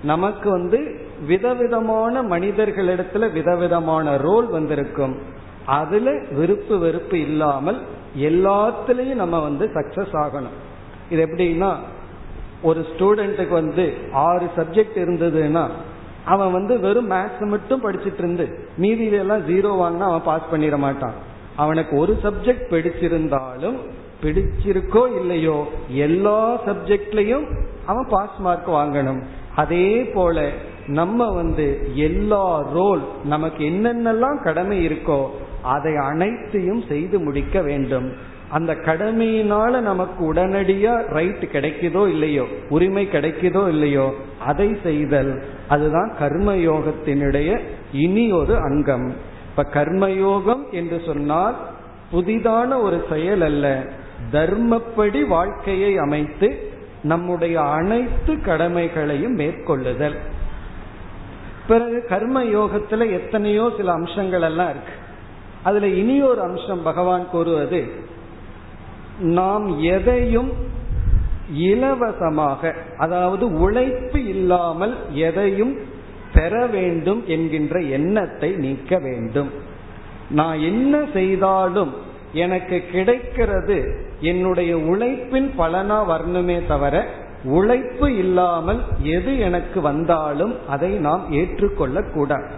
[0.03, 5.17] நமக்கு வந்து விதவிதமான மனிதர்களிடத்துல விதவிதமான ரோல் வந்திருக்கும்.
[5.65, 7.77] அதுல விருப்பு வெறுப்பு இல்லாமல்
[8.17, 10.57] எல்லாத்துலயும் நம்ம வந்து சக்சஸ் ஆகணும்.
[11.09, 11.75] இது எப்படின்னா
[12.61, 15.67] ஒரு ஸ்டூடெண்ட்டுக்கு வந்து ஆறு சப்ஜெக்ட் இருந்ததுன்னா
[16.25, 18.45] அவன் வந்து வெறும் மேத்ஸ் மட்டும் படிச்சுட்டு இருந்து
[18.81, 21.15] மீதியில எல்லாம் ஜீரோ வாங்கினா அவன் பாஸ் பண்ணிட மாட்டான்.
[21.55, 23.77] அவனுக்கு ஒரு சப்ஜெக்ட் பிடிச்சிருந்தாலும்
[24.23, 25.57] பிடிச்சிருக்கோ இல்லையோ
[26.05, 27.45] எல்லா சப்ஜெக்ட்லயும்
[27.85, 29.21] அவன் பாஸ் மார்க் வாங்கணும்.
[29.55, 30.45] அதே போல
[30.87, 35.19] நம்ம வந்து எல்லா ரோல் நமக்கு என்னென்னலாம் கடமை இருக்கோ
[35.61, 38.07] அதை அனைத்தையும் செய்து முடிக்க வேண்டும்.
[38.53, 44.07] அந்த கடமையினால நமக்கு உடனடியா ரைட் கிடைக்குதோ இல்லையோ உரிமை கிடைக்குதோ இல்லையோ
[44.45, 45.31] அதை செய்தல்
[45.67, 47.49] அதுதான் கர்மயோகத்தினுடைய
[47.93, 49.07] இனி ஒரு அங்கம்.
[49.49, 51.55] இப்ப கர்மயோகம் என்று சொன்னால்
[52.11, 53.65] புதிதான ஒரு செயல் அல்ல.
[54.31, 56.49] தர்மப்படி வாழ்க்கையை அமைத்து
[57.03, 60.17] நம்முடைய அனைத்து கடமைகளையும் மேற்கொள்ளுதல்.
[61.67, 64.95] பிறகு கர்ம யோகத்துல எத்தனையோ சில அம்சங்கள் எல்லாம் இருக்கு.
[65.63, 67.81] அதுல இனி ஒரு அம்சம் பகவான் கூறுவது
[69.19, 70.51] நாம் எதையும்
[71.53, 75.77] இலவசமாக அதாவது உழைப்பு இல்லாமல் எதையும்
[76.33, 79.49] பெற வேண்டும் என்கின்ற எண்ணத்தை நீக்க வேண்டும்.
[80.29, 81.93] நான் என்ன செய்தாலும்
[82.33, 87.07] எனக்கு கிடைக்கிறது என்னுடைய உழைப்பின் பலனா வரணுமே தவிர
[87.43, 92.49] உழைப்பு இல்லாமல் எது எனக்கு வந்தாலும் அதை நாம் ஏற்றுக்கொள்ள கூடாது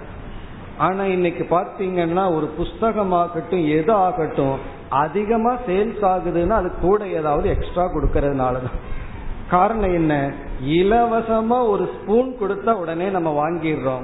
[0.77, 8.93] ஆனா இன்னைக்கு பார்த்தீங்கன்னா ஒரு புஸ்தகமாகட்டும் எது ஆகட்டும் அதிகமா சேல்ஸ் ஆகுதுன்னா அது கூட ஏதாவது எக்ஸ்ட்ரா கொடுக்கறதுனாலதான்.
[9.49, 10.33] காரணம் என்ன?
[10.65, 14.03] இலவசமா ஒரு ஸ்பூன் கொடுத்தா உடனே நம்ம வாங்கிடுறோம்.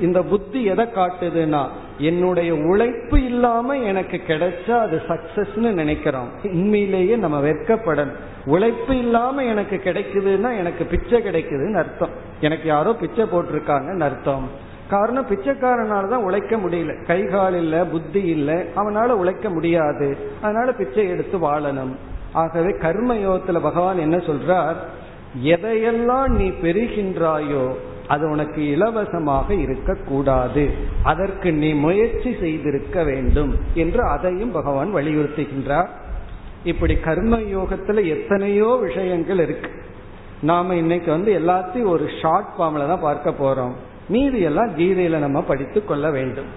[0.00, 1.66] இந்த புத்தி எதை காட்டுதுன்னா
[1.98, 6.28] என்னுடைய உழைப்பு இல்லாம எனக்கு கிடைச்சா அது சக்சஸ்னு நினைக்கிறோம்.
[6.42, 8.16] உண்மையிலேயே நம்ம வெட்கப்படணும்.
[8.44, 12.10] உழைப்பு இல்லாம எனக்கு கிடைக்குதுன்னா எனக்கு பிச்சை கிடைக்குதுன்னு அர்த்தம்.
[12.40, 14.48] எனக்கு யாரோ பிச்சை போட்டிருக்காங்கன்னு அர்த்தம்.
[14.90, 17.06] காரணம் பிச்சைக்காரனால தான் உழைக்க முடியல.
[17.06, 20.16] கை கால் இல்ல புத்தி இல்ல அவனால உழைக்க முடியாது.
[20.42, 21.92] அதனால பிச்சை எடுத்து வாழணும்.
[22.32, 24.76] ஆகவே கர்மயோகத்துல பகவான் என்ன சொல்றார்?
[25.44, 27.64] எதையெல்லாம் நீ பெறுகின்றாயோ
[28.06, 30.70] அது உனக்கு இலவசமாக இருக்கக்கூடாது
[31.02, 35.90] அதற்கு நீ முயற்சி செய்திருக்க வேண்டும் என்று அதையும் பகவான் வலியுறுத்துகின்றார்.
[36.64, 39.70] இப்படி கர்ம யோகத்துல எத்தனையோ விஷயங்கள் இருக்கு.
[40.42, 43.76] நாம இன்னைக்கு வந்து எல்லாத்தையும் ஒரு ஷார்ட் ஃபார்ம்ல தான் பார்க்க போறோம்.
[44.10, 46.50] மீதி எல்லாம் கீதையில நம்ம படித்து கொள்ள வேண்டும்.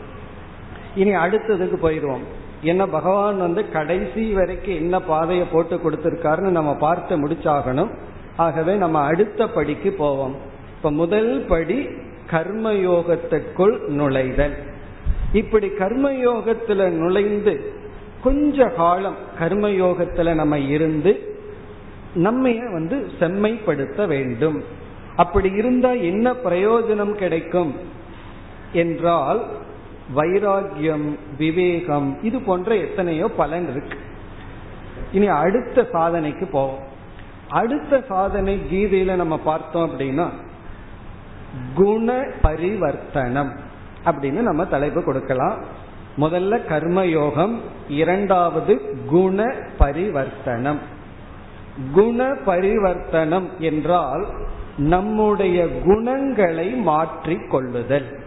[0.95, 2.25] இனி அடுத்ததுக்கு போயிடுவோம்.
[2.61, 7.91] என்ன பகவான் வந்து கடைசி வரைக்கும் என்ன பாதையை போட்டு கொடுத்திருக்காருன்னு நம்ம பார்த்து முடிச்சாகணும்.
[8.35, 10.35] ஆகவே நம்ம அடுத்த படிக்கு போவோம்.
[10.77, 11.79] இப்ப முதல் படி
[12.31, 14.55] கர்மயோகத்துக்குள் நுழைதல்.
[15.33, 17.53] இப்படி கர்மயோகத்துல நுழைந்து
[18.23, 21.13] கொஞ்ச காலம் கர்மயோகத்துல நம்ம இருந்து
[22.15, 24.63] நம்மைய வந்து செம்மைப்படுத்த வேண்டும்.
[25.15, 27.75] அப்படி இருந்தா என்ன பிரயோஜனம் கிடைக்கும்?
[28.73, 29.45] என்றால்
[30.15, 33.97] வைராகியம் விவேகம் இது போன்ற எத்தனையோ பலன் இருக்கு.
[35.11, 36.91] இனி அடுத்த சாதனைக்கு போவோம்.
[37.49, 40.29] அடுத்த சாதனை கீதையில நம்ம பார்த்தோம் அப்படின்னா
[41.73, 43.51] குண பரிவர்த்தனம்
[44.05, 45.57] அப்படின்னு நம்ம தலைப்பு கொடுக்கலாம்.
[46.17, 50.79] முதல்ல கர்மயோகம் இரண்டாவது குண பரிவர்த்தனம்.
[51.93, 54.27] குண பரிவர்த்தனம் என்றால்
[54.77, 58.17] நம்முடைய குணங்களை மாற்றிக் கொள்ளுதல்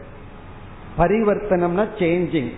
[0.99, 2.51] பரிவர்த்தனம்னா சேஞ்சிங்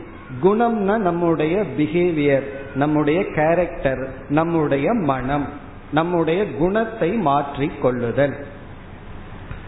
[0.42, 5.46] குணம்னா நம்முடைய பிஹேவியர் நம்முடைய கேரக்டர் நம்முடைய மனம்
[5.92, 8.46] நம்முடைய குணத்தை மாற்றிக் கொள்ளுதல்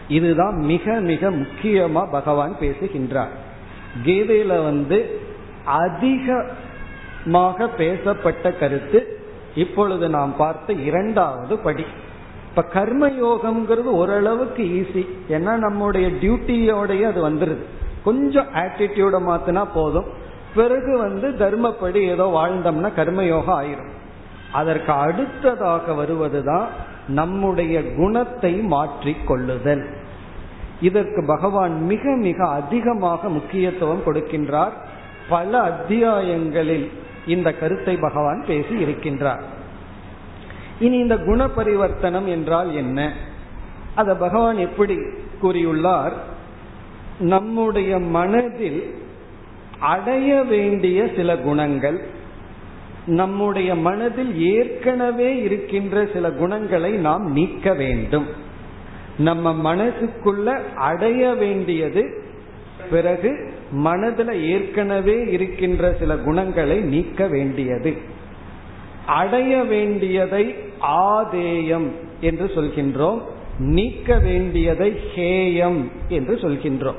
[0.07, 3.29] இதுதான் மிக மிக முக்கியமா பகவான் பேசுகின்றார்.
[4.05, 5.21] கீதையில வந்து
[5.65, 9.21] அதிகமாக பேசப்பட்ட கருத்து
[9.55, 11.85] இப்பொழுது நாம் பார்த்த இரண்டாவது படி.
[12.51, 17.63] இப்ப கர்ம யோகம்ங்கிறது ஓரளவுக்கு ஈஸி ஏன்னா நம்முடைய டியூட்டியோடய அது வந்துருது.
[18.03, 20.05] கொஞ்சம் ஆட்டிடியூட மாத்தினா போதும்.
[20.55, 23.91] பிறகு வந்து தர்மப்படி ஏதோ வாழ்ந்தோம்னா கர்மயோகம் ஆயிரும்.
[24.51, 26.67] அதற்கு அடுத்ததாக வருவதுதான்
[27.07, 29.89] நம்முடைய குணத்தை மாற்றி கொள்ளுதல்
[30.81, 34.75] இதற்கு பகவான் மிக மிக அதிகமாக முக்கியத்துவம் கொடுக்கின்றார்.
[35.29, 36.87] பல அத்தியாயங்களில்
[37.27, 39.41] இந்த கருத்தை பகவான் பேசி இருக்கின்றார்.
[40.81, 43.13] இனி இந்த குண பரிவர்த்தனம் என்றால் என்ன?
[43.95, 44.95] அத பகவான் எப்படி
[45.41, 46.11] கூறியுள்ளார்?
[47.19, 48.93] நம்முடைய மனதில்
[49.79, 51.99] அடைய வேண்டிய சில குணங்கள்
[53.05, 58.27] நம்முடைய மனதில் ஏற்கனவே இருக்கின்ற சில குணங்களை நாம் நீக்க வேண்டும்.
[59.17, 62.23] நம்ம மனசுக்குள்ள அடைய வேண்டியது
[62.89, 67.97] பிறகு மனதில் ஏற்கனவே இருக்கின்ற சில குணங்களை நீக்க வேண்டியது.
[69.05, 71.91] அடைய வேண்டியதை ஆதேயம்
[72.21, 73.21] என்று சொல்கின்றோம்.
[73.57, 76.95] நீக்க வேண்டியதை ஹேயம் என்று சொல்கின்றோம்.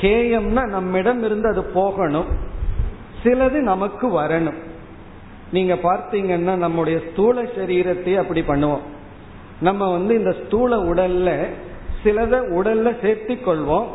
[0.00, 2.24] ஹேயம்னா நம்மிடம் இருந்து அது போகணும்.
[3.22, 4.56] சிலது நமக்கு வரணும்.
[5.52, 8.80] நீங்க பார்த்தீங்கன்னா நம்முடைய ஸ்தூல சரீரத்தை அப்படி பண்ணுவோம்.
[9.60, 11.44] நம்ம வந்து இந்த ஸ்தூல உடல்ல
[12.02, 13.86] சிலத உடல்ல சேர்த்தி கொள்வோம்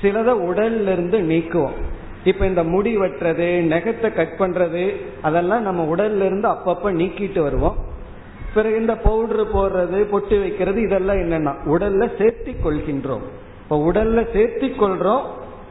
[0.00, 1.76] சிலத உடல்ல இருந்து நீக்குவோம்.
[2.24, 7.89] இப்ப இந்த முடி வெட்டுறது நெகத்தை கட் பண்றது அதெல்லாம் நம்ம உடல்ல இருந்து அப்பப்ப நீக்கிட்டு வருவோம்.
[8.54, 13.26] பிறகு இந்த பவுடர் போடுறது பொட்டு வைக்கிறது இதெல்லாம் என்னன்னா உடல்ல சேர்த்தி கொள்கின்றோம்.
[13.62, 15.22] இப்ப உடல்ல சேர்த்தி கொள்றோம்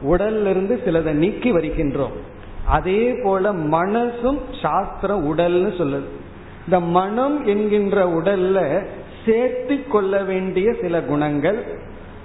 [0.06, 2.16] உடல்ல இருந்து சிலதை நீக்கி வருகின்றோம்.
[2.66, 6.08] அதே போல மனசும் சாஸ்திர உடல்னு சொல்லுது.
[6.64, 8.82] இந்த மனம் என்கின்ற உடல்ல
[9.26, 11.64] சேர்த்தி கொள்ள வேண்டிய சில குணங்கள்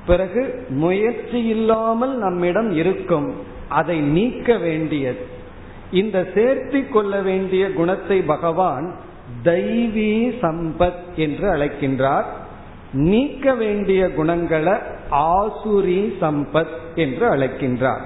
[0.06, 3.34] பிறகு முயற்சி இல்லாமல் நம்மிடம் இருக்கும்
[3.70, 5.26] அதை நீக்க வேண்டியது.
[5.92, 8.96] இந்த சேர்த்தி கொள்ள வேண்டிய குணத்தை பகவான்
[9.46, 12.24] தெய்வீ சம்பத் என்று அழைக்கின்றார்.
[12.94, 14.74] நீக்க வேண்டிய குணங்களை
[15.12, 18.02] ஆசுரி சம்பத் என்று அழைக்கின்றார்.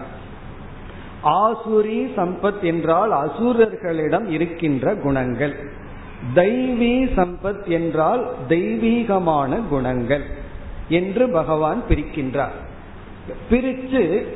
[1.24, 5.56] ஆசுரி சம்பத் என்றால் அசுரர்களிடம் இருக்கின்ற குணங்கள்.
[6.36, 10.24] தெய்வீ சம்பத் என்றால் தெய்வீகமான குணங்கள்
[10.90, 12.58] என்று பகவான் பிரிக்கின்றார்.
[13.50, 14.28] பிரித்து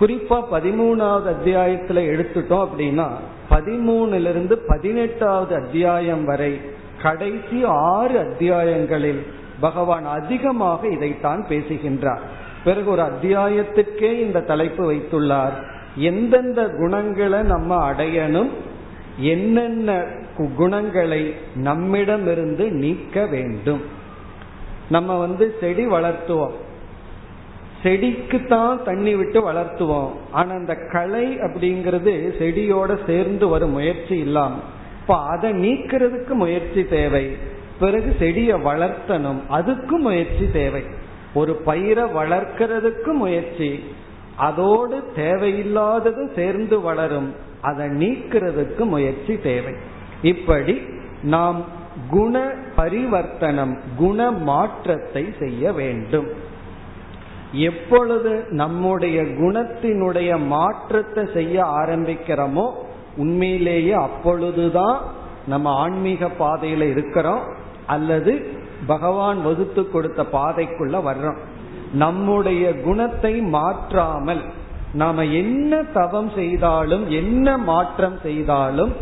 [0.00, 3.08] குறிப்பா பதிமூணாவது அத்தியாயத்துல எடுத்துட்டோம் அப்படின்னா
[3.52, 6.60] பதிமூணிலிருந்து பதினெட்டாவது அத்தியாயம் வரை
[7.02, 9.26] கடைசி ஆறு அத்தியாயங்களில்
[9.60, 12.20] பகவான் அதிகமாக இதைத்தான் பேசுகின்றார்.
[12.64, 15.52] பிறகு ஒரு அத்தியாயத்துக்கே இந்த தலைப்பு வைத்துள்ளார்.
[15.96, 18.48] எந்தெந்த குணங்களை நம்ம அடையணும்
[19.16, 20.04] என்னென்ன
[20.56, 23.80] குணங்களை நம்மிடமிருந்து நீக்க வேண்டும்.
[24.90, 26.52] நம்ம வந்து செடி வளர்த்துவோம்.
[27.82, 30.10] செடிக்கு தான் தண்ணி விட்டு வளர்த்துவோம்.
[30.30, 34.56] ஆனா அந்த களை அப்படிங்கிறது செடியோட சேர்ந்து வரும் முயற்சி இல்லாம.
[35.00, 37.36] இப்ப அதை நீக்கிறதுக்கு முயற்சி தேவை.
[37.80, 40.82] பிறகு செடியை வளர்த்தனும் அதுக்கும் முயற்சி தேவை.
[41.34, 43.84] ஒரு பயிரை வளர்க்கிறதுக்கு முயற்சி.
[44.36, 49.72] அதோடு தேவையில்லாதது சேர்ந்து வளரும் அதை நீக்கிறதுக்கு முயற்சி தேவை.
[50.22, 50.80] இப்படி
[51.22, 51.64] நாம்
[52.10, 56.41] குண பரிவர்த்தனம் குண மாற்றத்தை செய்ய வேண்டும்.
[57.52, 62.70] எப்பொழுது நம்முடைய குணத்தினுடைய மாற்றத்தை செய்ய ஆரம்பிக்கிறோமோ
[63.16, 65.00] உண்மையிலேயே அப்பொழுதுதான்
[65.46, 67.40] நம்ம ஆன்மீக பாதையில இருக்கிறோம்
[67.86, 71.36] அல்லது பகவான் வகுத்து கொடுத்த பாதைக்குள்ள வர்றோம்.
[71.92, 74.42] நம்முடைய குணத்தை மாற்றாமல்
[74.94, 78.92] நாம என்ன தவம் செய்தாலும் என்ன மாற்றம் செய்தாலும்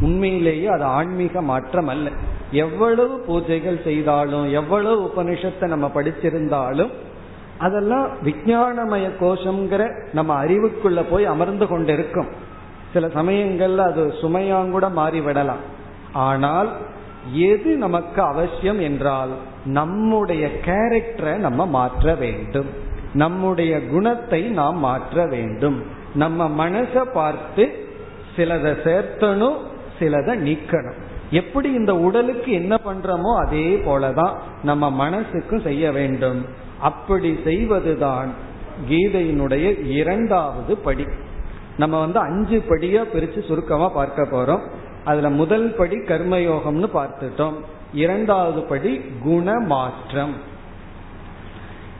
[0.00, 2.10] உண்மையிலேயே அது ஆன்மீக மாற்றம் அல்ல.
[2.50, 6.90] எவ்வளவு பூஜைகள் செய்தாலும் எவ்வளவு உபனிஷத்தை நம்ம படிச்சிருந்தாலும்
[7.58, 12.28] அதெல்லாம் விஜயானமய கோஷங்கிற நம்ம அறிவுக்குள்ள போய் அமர்ந்து கொண்டிருக்கும்.
[12.92, 15.62] சில சமயங்கள்ல அது சுமையாங்கூட மாறிவிடலாம்.
[16.12, 16.68] ஆனால்
[17.32, 19.30] எது நமக்கு அவசியம் என்றால்
[19.64, 22.70] நம்முடைய கேரக்டரை நம்ம மாற்ற வேண்டும்.
[23.12, 25.82] நம்முடைய குணத்தை நாம் மாற்ற வேண்டும்.
[26.14, 27.64] நம்ம மனசை பார்த்து
[28.36, 29.58] சிலதை சேர்த்தணும்
[29.98, 30.98] சிலதை நீக்கணும்.
[31.30, 36.46] எப்படி இந்த உடலுக்கு என்ன பண்றோமோ அதே போலதான் நம்ம மனசுக்கும் செய்ய வேண்டும்.
[36.88, 38.30] அப்படி செய்வதுதான்
[38.88, 39.66] கீதையினுடைய
[39.98, 41.06] இரண்டாவது படி.
[41.76, 44.64] நம்ம வந்து அஞ்சு படியா பிரிச்சு சுருக்கமா பார்க்க போறோம்.
[45.04, 47.56] அதுல முதல் படி கர்மயோகம்னு பார்த்துட்டோம்.
[47.94, 48.92] இரண்டாவது படி
[49.22, 50.34] குண மாற்றம்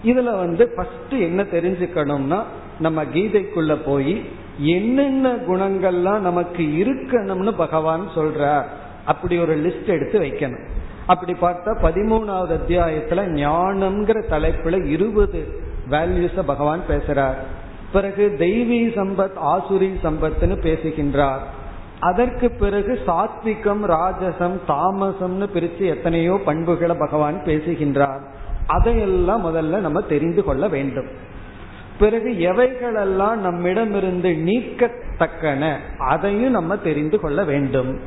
[0.05, 2.41] இதுல வந்து ஃபர்ஸ்ட் என்ன தெரிஞ்சுக்கணும்னா
[2.81, 4.15] நம்ம கீதைக்குள்ள போய்
[4.59, 8.67] என்னென்ன குணங்கள்லாம் நமக்கு இருக்கணும்னு பகவான் சொல்றார்
[9.05, 10.67] அப்படி ஒரு லிஸ்ட் எடுத்து வைக்கணும்.
[11.07, 15.49] அப்படி பார்த்தா பதிமூணாவது அத்தியாயத்துல ஞானம்ங்கிற தலைப்புல இருபது
[15.91, 17.35] வேல்யூஸ பகவான் பேசுறார்.
[17.93, 21.41] பிறகு தெய்வீ சம்பத் ஆசுரி சம்பத்னு பேசுகின்றார்.
[22.01, 28.21] அதற்கு பிறகு சாத்விகம் ராஜசம் தாமசம்னு பிரித்து எத்தனையோ பண்புகளை பகவான் பேசுகின்றார்.
[28.67, 31.07] அதையெல்லாம் முதல்ல நம்ம தெரிந்து கொள்ள வேண்டும்.
[31.99, 38.01] பிறகு எவைகளெல்லாம் நம்மிடமிருந்து நீக்கத்தக்கன அதையும் நம்ம தெரிந்து கொள்ள வேண்டும்.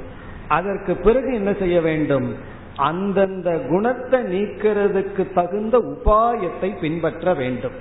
[0.48, 2.56] அதற்கு பிறகு என்ன செய்ய வேண்டும்?
[2.78, 7.72] அந்தந்த குணத்தை நீக்கிறதுக்கு தகுந்த உபாயத்தை பின்பற்ற வேண்டும்.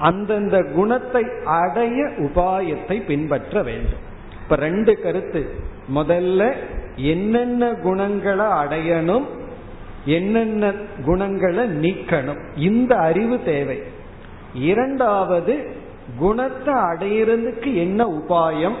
[0.00, 4.08] அந்தந்த குணத்தை அடைய உபாயத்தை பின்பற்ற வேண்டும்.
[4.42, 5.50] இப்ப ரெண்டு கருத்து.
[5.94, 6.52] முதல்ல
[6.96, 9.26] என்னென்ன குணங்களை அடையணும்
[10.04, 10.72] என்னென்ன
[11.04, 12.40] குணங்களை நீக்கணும்.
[12.56, 13.82] இந்த அறிவு தேவை.
[14.54, 15.66] இரண்டாவது
[16.18, 18.74] குணத்தை அடையிறதுக்கு என்ன உபாயம்?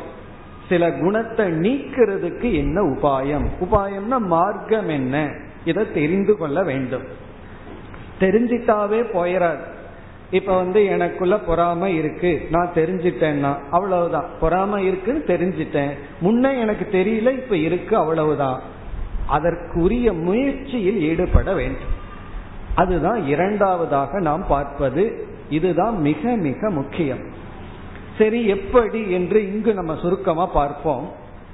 [0.70, 3.46] சில குணத்தை நீக்கிறதுக்கு என்ன உபாயம்?
[3.60, 5.30] உபாயம்னா மார்க்கம் என்ன?
[5.64, 7.02] இதை தெரிந்து கொள்ள வேண்டும்.
[8.20, 9.60] தெரிஞ்சிட்டாவே போயிடாது
[10.30, 12.46] இப்ப வந்து எனக்குள்ள பொறாம இருக்கு.
[12.50, 14.24] நான் தெரிஞ்சிட்டேன்னா அவ்வளவுதான்.
[14.40, 15.90] பொறாம இருக்குன்னு தெரிஞ்சிட்டேன்.
[16.22, 18.60] முன்ன எனக்கு தெரியல இப்ப இருக்கு அவ்வளவுதான்.
[19.26, 21.98] அதற்குரிய முயற்சியில் ஈடுபட வேண்டும்.
[22.74, 25.26] அதுதான் இரண்டாவதாக நாம் பார்ப்பது.
[25.50, 27.39] இதுதான் மிக மிக முக்கியம்.
[28.20, 31.08] சரி எப்படி என்று இங்கு நம்ம சுருக்கமா பார்ப்போம்.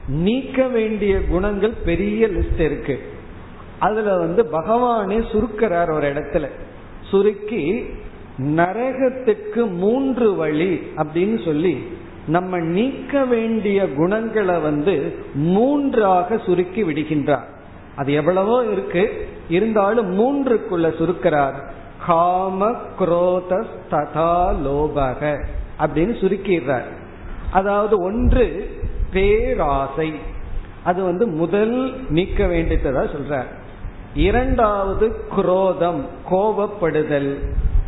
[0.08, 3.00] நீக்க வேண்டிய குணங்கள் பெரிய லிஸ்ட் இருக்கு.
[3.78, 6.50] அதுல வந்து பகவானே சுருக்கிறார் ஒரு இடத்துல.
[7.10, 7.86] சுருக்கி
[8.38, 11.86] நரகத்துக்கு மூன்று வழி அப்படின்னு சொல்லி
[12.26, 17.48] நம்ம நீக்க வேண்டிய குணங்களை வந்து மூன்றாக சுருக்கி விடுகின்றார்.
[17.96, 19.28] அது எவ்வளவோ இருக்கு.
[19.48, 21.62] இருந்தாலும் மூன்றுக்குள்ள சுருக்கிறார்.
[22.06, 25.44] காம குரோத ததா லோபக.
[25.78, 26.96] அப்படின்னு சுருக்கிடுறார்.
[27.50, 28.70] அதாவது ஒன்று
[29.10, 30.12] பேராசை.
[30.84, 33.46] அது வந்து முதல் நீக்க வேண்டியதா சொல்றார்.
[34.14, 37.38] இரண்டாவது குரோதம் கோபப்படுதல்.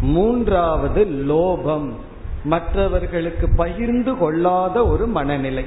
[0.01, 1.92] மூன்றாவது லோபம்.
[2.44, 5.64] மற்றவர்களுக்கு பகிர்ந்து கொள்ளாத ஒரு மனநிலை.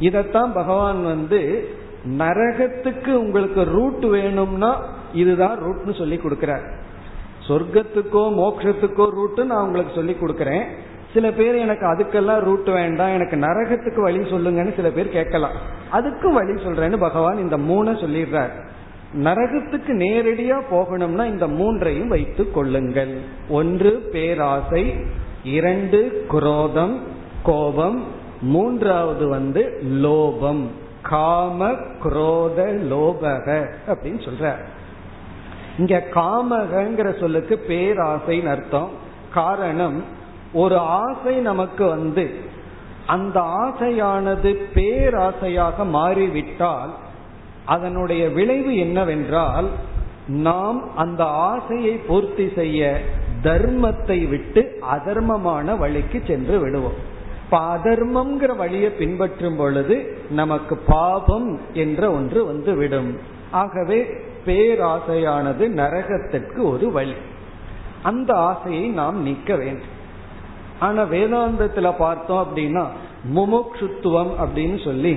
[0.00, 1.68] இதத்தான் பகவான் வந்து
[2.18, 6.72] நரகத்துக்கு உங்களுக்கு ரூட் வேணும்னா இதுதான் ரூட்னு சொல்லி கொடுக்கிறார்.
[7.48, 10.64] சொர்க்கத்துக்கோ மோட்சத்துக்கோ ரூட்டு நான் உங்களுக்கு சொல்லி கொடுக்கறேன்.
[11.14, 15.52] சில பேர் எனக்கு அதுக்கெல்லாம் ரூட் வேண்டாம் எனக்கு நரகத்துக்கு வழி சொல்லுங்கன்னு சில பேர் கேட்கலாம்.
[15.92, 18.50] அதுக்கும் வழி சொல்றேன்னு பகவான் இந்த மூணை சொல்லிடுறார்.
[19.14, 23.20] நரகத்துக்கு நேரடியா போகணும்னா இந்த மூன்றையும் வைத்துக் கொள்ளுங்கள்.
[23.48, 24.96] ஒன்று பேராசை
[25.44, 27.02] இரண்டு குரோதம்
[27.42, 28.04] கோபம்
[28.40, 30.66] மூன்றாவது வந்து லோபம்.
[31.02, 31.72] காம
[32.04, 32.58] குரோத
[32.90, 34.54] லோபக அப்படின்னு சொல்ற
[35.78, 38.90] இங்க காமகங்கிற சொல்லுக்கு பேராசைன்னு அர்த்தம்.
[39.30, 40.20] காரணம்
[40.52, 42.30] ஒரு ஆசை நமக்கு வந்து
[43.06, 46.90] அந்த ஆசையானது பேராசையாக மாறிவிட்டால்
[47.64, 49.68] அதனுடைய விளைவு என்னவென்றால்
[50.26, 53.00] நாம் அந்த ஆசையை பூர்த்தி செய்ய
[53.42, 57.10] தர்மத்தை விட்டு அதர்மமான வழிக்கு சென்று விடுவோம்.
[57.44, 63.18] இப்ப அதர்மம்ங்கிற வழியை பின்பற்றும் பொழுது நமக்கு பாபம் என்ற ஒன்று வந்து விடும்.
[63.50, 64.06] ஆகவே
[64.46, 67.14] பேராசையானது நரகத்திற்கு ஒரு வழி.
[68.02, 69.91] அந்த ஆசையை நாம் நீக்க வேண்டும்.
[70.82, 72.84] ஆனா வேதாந்தத்துல பார்த்தோம் அப்படின்னா
[73.34, 75.12] முமுட்சுத்துவம் அப்படின்னு சொல்லி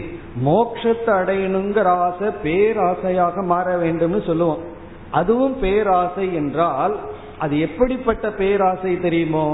[0.46, 4.64] மோட்சத்தை அடையணுங்கிற ஆசை பேராசையாக மாற வேண்டும்னு சொல்லுவோம்.
[5.12, 6.96] அதுவும் பேராசை என்றால்
[7.40, 9.48] அது எப்படிப்பட்ட பேராசை தெரியுமோ?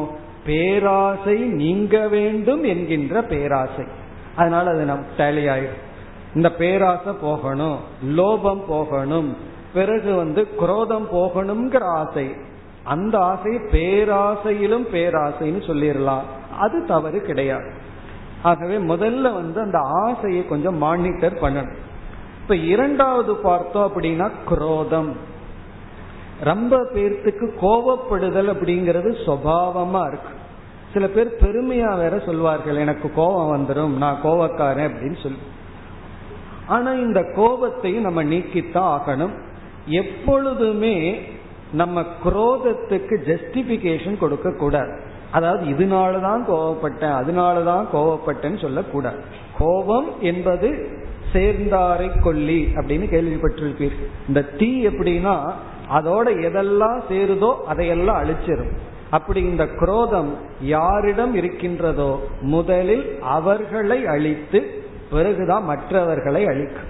[0.46, 3.86] பேராசை நீங்க வேண்டும் என்கின்ற பேராசை.
[4.36, 5.82] அதனால அது நம் டேலி ஆயிடும்.
[6.36, 7.78] இந்த பேராசை போகணும்
[8.18, 9.30] லோபம் போகணும்
[9.74, 12.28] பிறகு வந்து குரோதம் போகணுங்கிற ஆசை.
[12.84, 16.22] அந்த ஆசை பேராசையிலும் பேராசைன்னு சொல்லிடலாம்.
[16.60, 17.72] அது தவறு கிடையாது.
[18.42, 21.76] ஆகவே முதல்ல வந்து அந்த ஆசையை கொஞ்சம் மானிட்டர் பண்ணணும்.
[22.42, 25.16] இப்ப இரண்டாவது பார்த்தோம் அப்படின்னா குரோதம்.
[26.44, 30.40] ரொம்ப பேர்த்துக்கு கோவப்படுதல் அப்படிங்கிறது சுவாவமா இருக்கு.
[30.94, 35.38] சில பேர் பெருமையா வேற சொல்வார்கள் எனக்கு கோபம் வந்துடும் நான் கோவக்காரன் அப்படின்னு சொல்லி.
[36.68, 39.42] ஆனா இந்த கோபத்தையும் நம்ம நீக்கித்தான் ஆகணும்.
[39.86, 41.22] எப்பொழுதுமே
[41.74, 45.00] நம்ம குரோதத்துக்கு ஜஸ்டிபிகேஷன் கொடுக்க கூடாது
[45.32, 49.20] அதாவது இதனாலதான் கோவப்பட்டேன் அதனாலதான் கோவப்பட்டேன்னு சொல்லக்கூடாது.
[49.58, 50.88] கோபம் என்பது
[51.34, 53.98] சேர்ந்தாரை கொல்லி அப்படின்னு கேள்விப்பட்டிருப்பீர்.
[54.28, 55.36] இந்த தீ எப்படின்னா
[55.94, 58.74] அதோட எதெல்லாம் சேருதோ அதையெல்லாம் அழிச்சிடும்
[59.10, 64.60] அப்படி இந்த குரோதம் யாரிடம் இருக்கின்றதோ முதலில் அவர்களை அழித்து
[65.12, 66.90] பிறகுதான் மற்றவர்களை அழிக்கும்.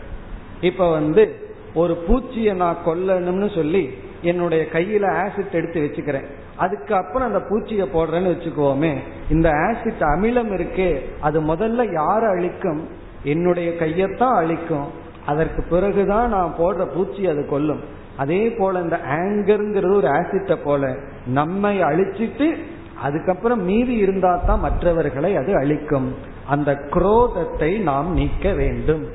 [0.61, 1.35] இப்ப வந்து
[1.73, 6.25] ஒரு பூச்சியை நான் கொல்லணும்னு சொல்லி என்னுடைய கையில ஆசிட் எடுத்து வச்சுக்கிறேன்.
[6.55, 8.97] அதுக்கப்புறம் அந்த பூச்சியை போடுறேன்னு வச்சுக்கோமே.
[9.29, 12.87] இந்த ஆசிட் அமிலம் இருக்கு அது முதல்ல யார் அழிக்கும்?
[13.23, 14.87] என்னுடைய கையத்தான் அழிக்கும்.
[15.25, 17.79] அதற்கு பிறகுதான் நான் போடுற பூச்சி அது கொல்லும்.
[18.17, 20.95] அதே போல இந்த ஆங்கருங்கிறது ஒரு ஆசிட்ட போல.
[21.25, 22.55] நம்மை அழிச்சிட்டு
[23.01, 26.15] அதுக்கப்புறம் மீதி இருந்தா தான் மற்றவர்களை அது அழிக்கும்.
[26.47, 29.07] அந்த குரோதத்தை நாம் நீக்க வேண்டும்.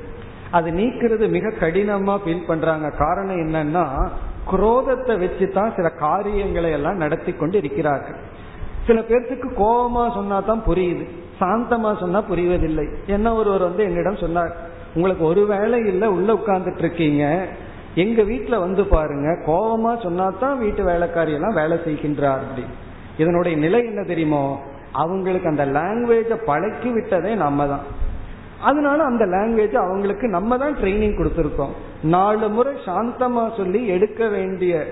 [0.51, 2.89] அது நீக்கிறது மிக கடினமா ஃபீல் பண்றாங்க.
[2.89, 4.09] காரணம் என்னன்னா
[4.51, 8.19] குரோதத்தை வச்சு தான் சில காரியங்களை எல்லாம் நடத்தி கொண்டு இருக்கிறார்கள்
[8.87, 11.05] சில பேர்த்துக்கு கோபமா சொன்னா தான் புரியுது.
[11.39, 12.85] சாந்தமா சொன்னா புரிவதில்லை.
[13.15, 14.53] என்ன ஒருவர் வந்து என்னிடம் சொன்னார்
[14.95, 17.23] உங்களுக்கு ஒரு வேலை இல்லை உள்ள உட்கார்ந்துட்டு இருக்கீங்க.
[18.03, 22.65] எங்க வீட்டுல வந்து பாருங்க கோபமா சொன்னா தான் வீட்டு வேலைக்காரியெல்லாம் வேலை செய்கின்றார் அப்படி
[23.17, 24.43] இதனுடைய நிலை என்ன தெரியுமோ
[25.03, 27.85] அவங்களுக்கு அந்த லாங்குவேஜை பழக்கி விட்டதே நம்ம தான்
[28.61, 31.73] அதனால அந்த லாங்குவேஜ் அவங்களுக்கு நம்ம தான் ட்ரைனிங் கொடுத்துருக்கோம்.
[32.03, 34.85] நாலு முறை சாந்தமா சொல்லி எடுக்க வேண்டிய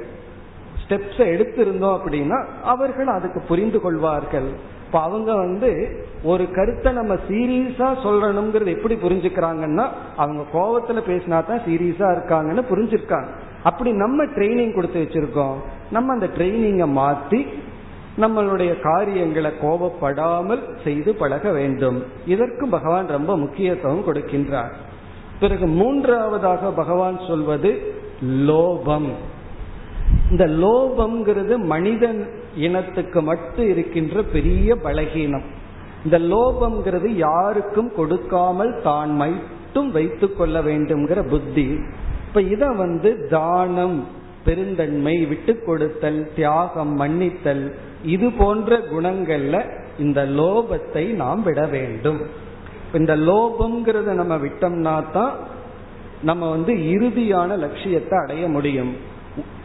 [0.84, 4.49] ஸ்டெப்ஸை எடுத்திருந்தோம் அப்படின்னா அவர்கள் அதுக்கு புரிந்து கொள்வார்கள்.
[4.86, 9.86] இப்ப அவங்க வந்து ஒரு கருத்தை நம்ம சீரியஸா சொல்லணுங்கிறது எப்படி புரிஞ்சுக்கிறாங்கன்னா
[10.16, 13.28] அவங்க கோபத்துல பேசினா தான் சீரியஸா இருக்காங்கன்னு புரிஞ்சிருக்காங்க.
[13.63, 15.55] அப்படி நம்ம ட்ரைனிங் கொடுத்து வச்சிருக்கோம்.
[15.91, 17.47] நம்ம அந்த ட்ரைனிங்கை மாத்தி
[18.18, 22.03] நம்மளுடைய காரியங்களை கோபப்படாமல் செய்து பழக வேண்டும்.
[22.26, 24.72] இதற்கு பகவான் ரொம்ப முக்கியத்துவம் கொடுக்கின்றார்.
[25.39, 27.93] பிறகு மூன்றாவதாக பகவான் சொல்வது
[28.24, 29.09] லோபம்.
[30.32, 35.45] இந்த லோபம்ங்கிறது மனிதன் இனத்துக்கு மட்டும் இருக்கின்ற பெரிய பலகீனம்.
[36.03, 41.80] இந்த லோபம்ங்கிறது யாருக்கும் கொடுக்காமல் தான் மட்டும் வைத்துக் கொள்ள வேண்டும்ங்கிற புத்தி.
[42.28, 44.07] இப்ப இத வந்து தானம்
[44.46, 47.66] பெருந்தன்மை விட்டு கொடுத்தல் தியாகம் மன்னித்தல்
[48.14, 49.58] இது போன்ற குணங்கள்ல
[50.04, 52.22] இந்த லோபத்தை நாம் விட வேண்டும்.
[52.93, 55.34] இந்த லோபம்ங்கிறத நம்ம விட்டோம்னா தான்
[56.22, 58.93] நம்ம வந்து இறுதியான லட்சியத்தை அடைய முடியும்.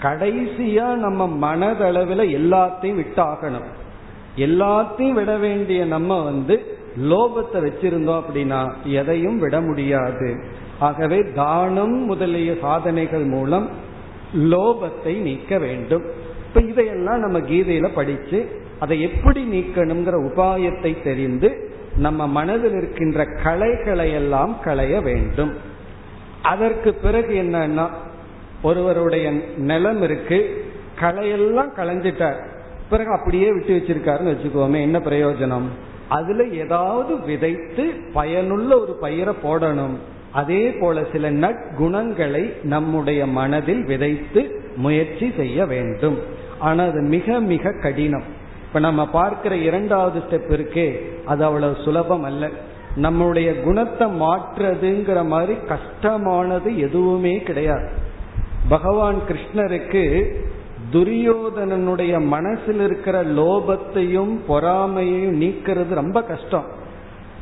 [0.03, 3.69] கடைசியா நம்ம மனதளவில் எல்லாத்தையும் விட்டாகணும்.
[4.47, 6.55] எல்லாத்தையும் விட வேண்டிய நம்ம வந்து
[7.11, 8.61] லோபத்தை வச்சிருந்தோம் அப்படின்னா
[9.01, 10.29] எதையும் விட முடியாது.
[10.79, 13.69] ஆகவே தானம் முதலிய சாதனைகள் மூலம்
[14.35, 16.05] லோபத்தை நீக்க வேண்டும்.
[16.49, 24.57] இப்ப இதையெல்லாம் நம்ம கீதையில படிச்சு அதை எப்படி நீக்கணுங்கிற உபாயத்தை தெரிந்து நம்ம மனதில் இருக்கின்ற கலைகளை எல்லாம்
[24.61, 25.53] களைய வேண்டும்.
[26.43, 27.89] அதற்கு பிறகு என்னன்னா
[28.63, 30.65] ஒருவருடைய நிலம் இருக்கு
[31.01, 32.45] களையெல்லாம் களைஞ்சிட்டார்.
[32.91, 35.65] பிறகு அப்படியே விட்டு வச்சிருக்காருன்னு வச்சுக்கோமே என்ன பிரயோஜனம்?
[36.09, 39.97] அதுல ஏதாவது விதைத்து பயனுள்ள ஒரு பயிரை போடணும்.
[40.33, 46.19] அதே போல சில நற்குணங்களை நம்முடைய மனதில் விதைத்து முயற்சி செய்ய வேண்டும்.
[46.59, 48.23] ஆனா அது மிக மிக கடினம்.
[48.67, 52.49] இப்ப நம்ம பார்க்கிற இரண்டாவது ஸ்டெப் இருக்கே அது அவ்வளவு சுலபம் அல்ல.
[52.97, 57.89] நம்முடைய குணத்தை மாற்றுறதுங்கிற மாதிரி கஷ்டமானது எதுவுமே கிடையாது.
[58.69, 60.35] பகவான் கிருஷ்ணருக்கு
[60.93, 66.80] துரியோதனனுடைய மனசில் இருக்கிற லோபத்தையும் பொறாமையையும் நீக்கிறது ரொம்ப கஷ்டம்.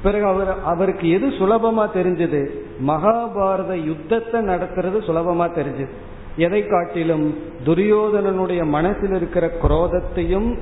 [0.02, 2.48] பிறகு அவர் அவருக்கு எது சுலபமா தெரிஞ்சது?
[2.86, 5.88] மகாபாரத யுத்தத்தை நடத்துறது சுலபமா தெரிஞ்சது.
[6.36, 10.58] எதை காட்டிலும் துரியோதனனுடைய மனசில் இருக்கிற குரோதத்தையும்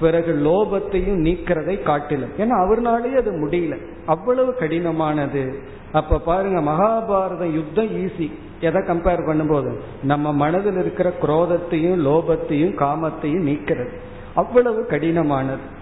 [0.00, 2.30] பிறகு லோபத்தையும் நீக்கிறதை காட்டிலும்.
[2.38, 3.78] ஏன்னா அவர்னாலே அது முடியல.
[4.06, 5.54] அவ்வளவு கடினமானது.
[5.92, 9.74] அப்ப பாருங்க மகாபாரத யுத்தம் ஈஸி எதை கம்பேர் பண்ணும்போது?
[10.02, 13.92] நம்ம மனதில் இருக்கிற குரோதத்தையும் லோபத்தையும் காமத்தையும் நீக்கிறது.
[14.34, 15.80] அவ்வளவு கடினமானது.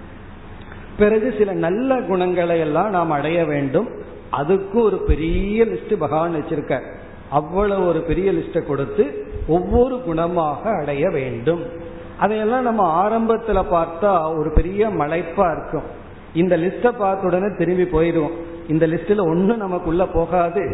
[1.01, 3.89] பிறகு சில நல்ல குணங்களை எல்லாம் நாம் அடைய வேண்டும்.
[4.31, 6.75] அதுக்கு ஒரு பெரிய லிஸ்ட் பகவான் வச்சிருக்க.
[7.31, 9.05] அவ்வளவு ஒரு பெரிய லிஸ்ட கொடுத்து
[9.47, 11.63] ஒவ்வொரு குணமாக அடைய வேண்டும்.
[12.19, 15.89] அதையெல்லாம் நம்ம ஆரம்பத்துல பார்த்தா ஒரு பெரிய மலைப்பா இருக்கும்.
[16.35, 18.37] இந்த லிஸ்ட பார்த்த உடனே திரும்பி போயிடுவோம்.
[18.69, 20.65] இந்த லிஸ்ட்ல ஒன்றும் நமக்குள்ள போகாது.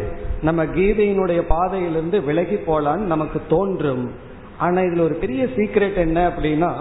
[0.41, 4.11] நம்ம கீதையினுடைய பாதையிலிருந்து விலகி போலான்னு நமக்கு தோன்றும்.
[4.57, 6.71] ஆனா இதுல ஒரு பெரிய சீக்ரெட் என்ன அப்படின்னா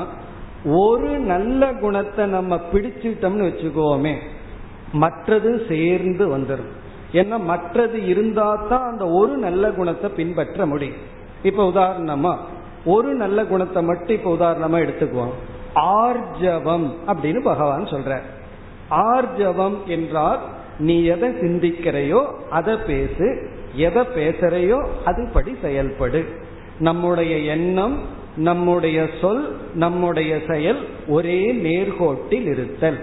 [0.65, 4.15] ஒரு நல்ல குணத்தை நம்ம பிடிச்சிட்டோம்னு வச்சுக்கோமே
[4.93, 6.73] மற்றது சேர்ந்து வந்துடும்
[7.13, 10.97] ஏன்னா மற்றது இருந்தா தான் அந்த ஒரு நல்ல குணத்தை பின்பற்ற முடியும்.
[11.43, 12.37] இப்ப உதாரணமா
[12.85, 15.35] ஒரு நல்ல குணத்தை மட்டும் இப்ப உதாரணமா எடுத்துக்குவோம்.
[15.75, 18.21] ஆர்ஜவம் அப்படின்னு பகவான் சொல்ற
[18.91, 20.41] ஆர்ஜவம் என்றால்
[20.79, 23.51] நீ எதை சிந்திக்கிறையோ அதை பேசு.
[23.75, 26.25] எதை பேசுறையோ அதுபடி செயல்படு.
[26.79, 28.01] நம்முடைய எண்ணம்
[28.37, 32.99] நம்முடைய சொல் நம்முடைய செயல் ஒரே நேர்கோட்டில் இருத்தல்.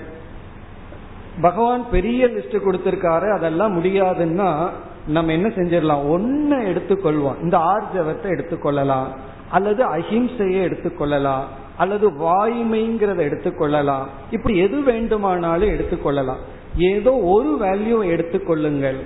[1.41, 4.69] பகவான் பெரிய லிஸ்ட் கொடுத்திருக்காரு அதெல்லாம் முடியாதுன்னா
[5.07, 6.01] நம்ம என்ன செஞ்சிடலாம்?
[6.01, 7.41] ஒன்ன எடுத்துக்கொள்வோம்.
[7.41, 9.07] இந்த ஆர்ஜவத்தை எடுத்துக்கொள்ளலாம்.
[9.49, 11.43] அல்லது அஹிம்சையை எடுத்துக்கொள்ளலாம்.
[11.77, 14.05] அல்லது வாய்மைங்கிறத எடுத்துக்கொள்ளலாம்.
[14.31, 16.39] இப்படி எது வேண்டுமானாலும் எடுத்துக்கொள்ளலாம்.
[16.77, 18.97] ஏதோ ஒரு வேல்யூ எடுத்துக்கொள்ளுங்கள்.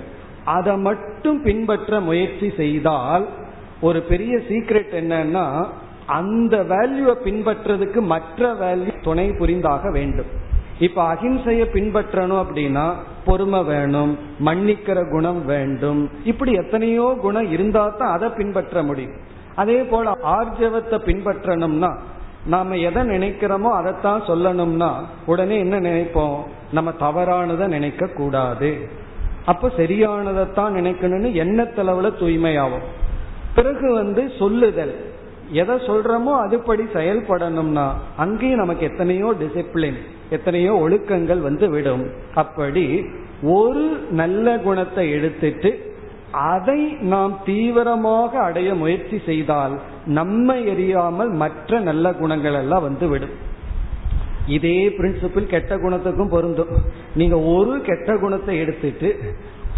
[0.44, 3.28] அதை மட்டும் பின்பற்ற முயற்சி செய்தால்
[3.80, 5.66] ஒரு பெரிய சீக்ரெட் என்னன்னா
[6.08, 10.30] அந்த வேல்யூவை பின்பற்றதுக்கு மற்ற வேல்யூ துணை புரிந்தாக வேண்டும்.
[10.78, 12.94] இப்ப அகிம்சைய பின்பற்றணும் அப்படின்னா
[13.24, 16.10] பொறுமை வேணும் மன்னிக்கிற குணம் வேண்டும்.
[16.24, 19.12] இப்படி எத்தனையோ குணம் இருந்தா தான் அதை பின்பற்ற முடியும்.
[19.54, 21.96] அதே போல ஆர்ஜவத்தை பின்பற்றணும்னா
[22.46, 24.90] நாம எதை நினைக்கிறோமோ அதைத்தான் சொல்லணும்னா
[25.26, 26.38] உடனே என்ன நினைப்போம்?
[26.72, 28.88] நம்ம தவறானதை நினைக்க கூடாது
[29.44, 32.86] அப்ப சரியானதைத்தான் நினைக்கணும்னு எண்ணத்தளவுல தூய்மையாகும்.
[33.54, 34.94] பிறகு வந்து சொல்லுதல்.
[35.52, 39.96] எதை சொல்றோமோ அதுபடி செயல்படணும்னா அங்கேயும் நமக்கு எத்தனையோ டிசிப்ளின்
[40.30, 43.04] எத்தனையோ ஒழுக்கங்கள் வந்து விடும் அப்படி
[43.42, 45.96] ஒரு நல்ல குணத்தை எடுத்துட்டு
[46.30, 53.46] அதை நாம் தீவிரமாக அடைய முயற்சி செய்தால் நம்மை எரியாமல் மற்ற நல்ல குணங்கள் எல்லாம் வந்து விடும்
[54.46, 56.68] இதே பிரின்சிபிள் கெட்ட குணத்துக்கும் பொருந்தும்.
[57.14, 59.22] நீங்க ஒரு கெட்ட குணத்தை எடுத்துட்டு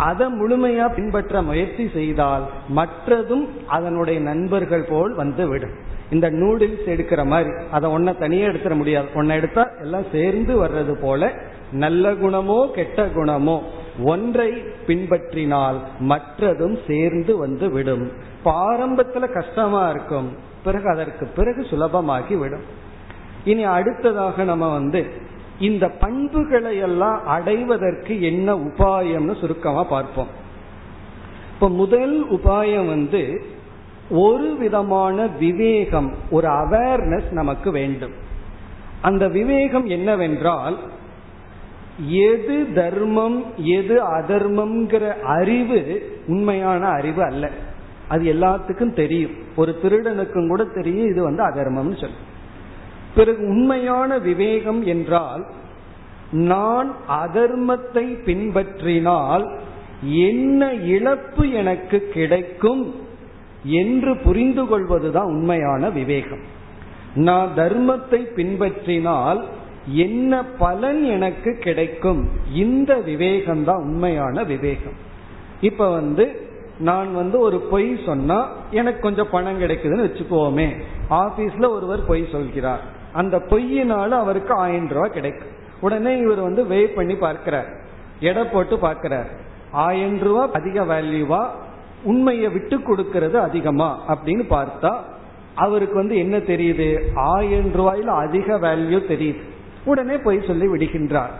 [0.08, 2.44] அதை முழுமையா பின்பற்ற முயற்சி செய்தால்
[2.76, 5.74] மற்றதும் அதனுடைய நண்பர்கள் போல் வந்து விடும்.
[6.10, 9.08] இந்த நூடுல்ஸ் எடுக்கிற மாதிரி அதை ஒன்ன தனியே எடுத்துட முடியாது.
[9.14, 11.32] ஒன்ன எடுத்தா எல்லாம் சேர்ந்து வர்றது போல
[11.72, 13.56] நல்ல குணமோ கெட்ட குணமோ
[14.04, 14.50] ஒன்றை
[14.86, 18.04] பின்பற்றினால் மற்றதும் சேர்ந்து வந்து விடும்.
[18.44, 20.28] ஆரம்பத்துல கஷ்டமா இருக்கும்.
[20.64, 22.66] பிறகு அதற்கு பிறகு சுலபமாகி விடும்.
[23.44, 25.00] இனி அடுத்ததாக நம்ம வந்து
[25.60, 30.26] இந்த பண்புகளை எல்லாம் அடைவதற்கு என்ன உபாயம்னு சுருக்கமா பார்ப்போம்.
[31.54, 33.42] இப்ப முதல் உபாயம் வந்து
[34.10, 38.12] ஒரு விதமான விவேகம் ஒரு அவேர்னஸ் நமக்கு வேண்டும்.
[39.02, 40.78] அந்த விவேகம் என்னவென்றால்
[42.08, 47.50] எது தர்மம் எது அதர்மம்ங்கிற அறிவு உண்மையான அறிவு அல்ல.
[48.08, 49.32] அது எல்லாத்துக்கும் தெரியும்.
[49.56, 52.28] ஒரு திருடனுக்கும் கூட தெரியும் இது வந்து அதர்மம்னு சொல்லும்.
[53.14, 55.46] பிறகு உண்மையான விவேகம் என்றால்
[56.30, 59.58] நான் அதர்மத்தை பின்பற்றினால்
[60.02, 62.94] என்ன இழப்பு எனக்கு கிடைக்கும்
[63.62, 66.44] என்று புரிந்து கொள்வதுதான் உண்மையான விவேகம்.
[67.14, 69.44] நான் தர்மத்தை பின்பற்றினால்
[69.86, 72.28] என்ன பலன் எனக்கு கிடைக்கும்?
[72.54, 74.92] இந்த விவேகம் தான் உண்மையான விவேகம்.
[75.60, 76.48] இப்ப வந்து
[76.78, 80.68] நான் வந்து ஒரு பொய் சொன்னா எனக்கு கொஞ்சம் பணம் கிடைக்குதுன்னு வச்சுக்கோமே.
[81.10, 82.98] ஆபீஸ்ல ஒருவர் பொய் சொல்கிறார்.
[83.12, 85.48] அந்த பொய்யினால அவருக்கு ஆயிரம் ரூபாய் கிடைக்கும்.
[85.80, 87.68] உடனே இவர் வந்து வே பண்ணி பார்க்கிறார்.
[88.20, 89.26] எடை போட்டு பார்க்கிறார்.
[89.70, 91.46] ஆயிரம் ரூபாய் அதிக வேல்யூவா
[92.02, 94.00] உண்மையை விட்டு கொடுக்கறது அதிகமா?
[94.08, 94.96] அப்படின்னு பார்த்தா
[95.54, 97.00] அவருக்கு வந்து என்ன தெரியுது?
[97.14, 99.40] ஆயிரம் ரூபாயில அதிக வேல்யூ தெரியுது.
[99.84, 101.30] உடனே போய் சொல்லி விடுகின்றார்.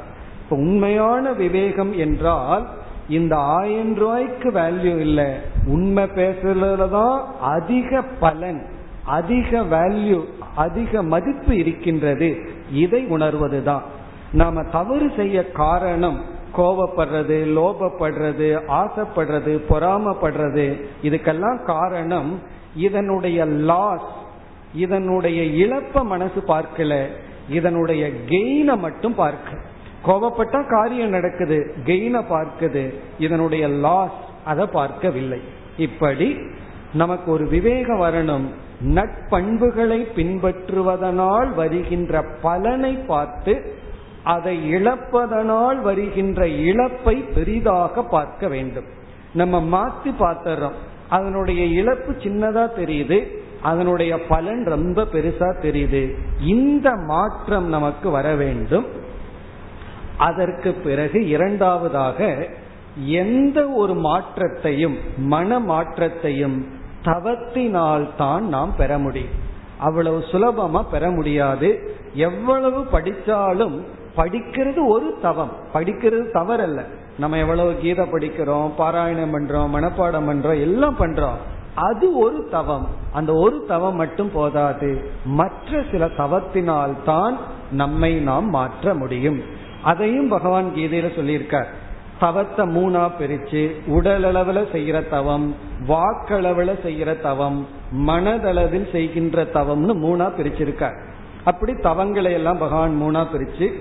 [0.42, 2.68] இப்ப உண்மையான விவேகம் என்றால்
[3.08, 5.32] இந்த ஆயிரம் ரூபாய்க்கு வேல்யூ இல்லை.
[5.66, 8.66] உண்மை பேசுறதுலதான் அதிக பலன்
[9.04, 10.24] அதிக வேல்யூ
[10.64, 12.28] அதிக மதிப்பு இருக்கின்றது.
[12.72, 13.84] இதை உணர்வதுதான்.
[14.32, 16.18] நாம தவறு செய்ய காரணம்
[16.56, 20.66] கோபப்படுறது லோபப்படுறது ஆசைப்படுறது பொறாமப்படுறது
[21.02, 22.30] இதுக்கெல்லாம் காரணம்
[22.76, 24.11] இதனுடைய லாஸ்
[24.74, 26.92] இதனுடைய இழப்ப மனசு பார்க்கல.
[27.48, 29.58] இதனுடைய கெயினை மட்டும் பார்க்க.
[30.06, 32.84] கோபப்பட்டா காரியம் நடக்குது கெயினை பார்க்குது
[33.18, 35.40] இதனுடைய லாஸ் அதை பார்க்கவில்லை.
[35.76, 36.28] இப்படி
[36.92, 38.46] நமக்கு ஒரு விவேகம் வரணும்.
[38.85, 43.78] நட்பண்புகளை பின்பற்றுவதனால் வருகின்ற பலனை பார்த்து
[44.24, 48.85] அதை இழப்பதனால் வருகின்ற இழப்பை பெரிதாக பார்க்க வேண்டும்.
[49.33, 50.72] நம்ம மாத்தி பார்த்துறோம்
[51.09, 53.26] அதனுடைய இழப்பு சின்னதா தெரியுது
[53.62, 56.16] அதனுடைய பலன் ரொம்ப பெருசா தெரியுது.
[56.41, 58.87] இந்த மாற்றம் நமக்கு வர வேண்டும்.
[60.16, 62.49] அதற்கு பிறகு இரண்டாவதாக
[63.05, 66.66] எந்த ஒரு மாற்றத்தையும் மன மாற்றத்தையும்
[67.05, 69.48] தவத்தினால் தான் நாம் பெற முடியும்.
[69.78, 71.96] அவ்வளவு சுலபமா பெற முடியாது.
[72.14, 73.80] எவ்வளவு படிச்சாலும்
[74.16, 75.51] படிக்கிறது ஒரு தவம்.
[75.74, 76.84] படிக்கிறது தவறல்ல.
[77.18, 81.38] நம்ம எவ்வளவு கீதை படிக்கிறோம் பாராயணம் பண்றோம் மனப்பாடம் பண்றோம் எல்லாம் பண்றோம்.
[81.74, 82.88] அது ஒரு தவம்.
[83.12, 85.11] அந்த ஒரு தவம் மட்டும் போதாது.
[85.24, 87.38] மற்ற சில தவத்தினால் தான்
[87.72, 89.40] நம்மை நாம் மாற்ற முடியும்.
[89.82, 91.66] அதையும் பகவான் கீதையில சொல்லியிருக்கார்.
[92.20, 95.54] தவத்தை மூணா பிரிச்சு உடல் அளவுல செய்யற தவம்
[95.88, 97.66] வாக்களவுல செய்யற தவம்
[98.06, 100.98] மனதளவில் செய்கின்ற தவம்னு மூணா பிரிச்சிருக்கார்
[101.44, 103.72] அப்படி தவங்களை எல்லாம் பகவான் மூணா பிரிச்சு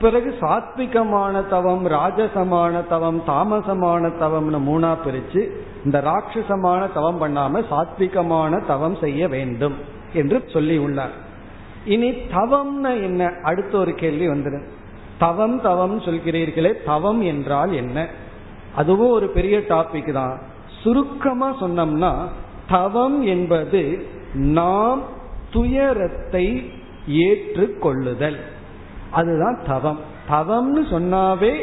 [0.00, 5.50] பிறகு சாத்விகமான தவம் ராஜசமான தவம் தாமசமான தவம்னு மூணா பிரிச்சு
[5.84, 9.74] இந்த ராட்சசமான தவம் பண்ணாம சாத்விகமான தவம் செய்ய வேண்டும்
[10.12, 11.10] என்று சொல்லி உள்ளார்.
[11.84, 13.32] இனி தவம்னா என்ன?
[13.42, 14.66] அடுத்த ஒரு கேள்வி வந்துடும்
[15.20, 18.08] தவம் தவம் சொல்கிறீர்களே தவம் என்றால் என்ன?
[18.74, 20.40] அதுவும் ஒரு பெரிய டாபிக் தான்.
[20.82, 22.12] சுருக்கமா சொன்னோம்னா
[22.68, 25.02] தவம் என்பது நாம்
[25.50, 26.70] துயரத்தை
[27.08, 28.38] ஏற்றுக்கொள்ளுதல்.
[29.10, 30.00] அதுதான் தவம்.
[30.30, 31.54] தவம்னு சொன்னாவே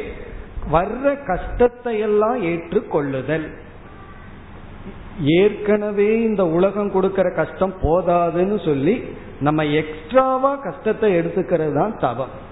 [0.71, 3.47] வர்ற கஷ்டத்தை எல்லாம் ஏற்றுக்கொள்ளுதல்.
[5.21, 9.03] ஏற்கனவே இந்த உலகம் கொடுக்கிற கஷ்டம் போதாதுன்னு சொல்லி
[9.39, 12.45] நம்ம எக்ஸ்ட்ராவா கஷ்டத்தை எடுத்துக்கிறது தான் தவம்.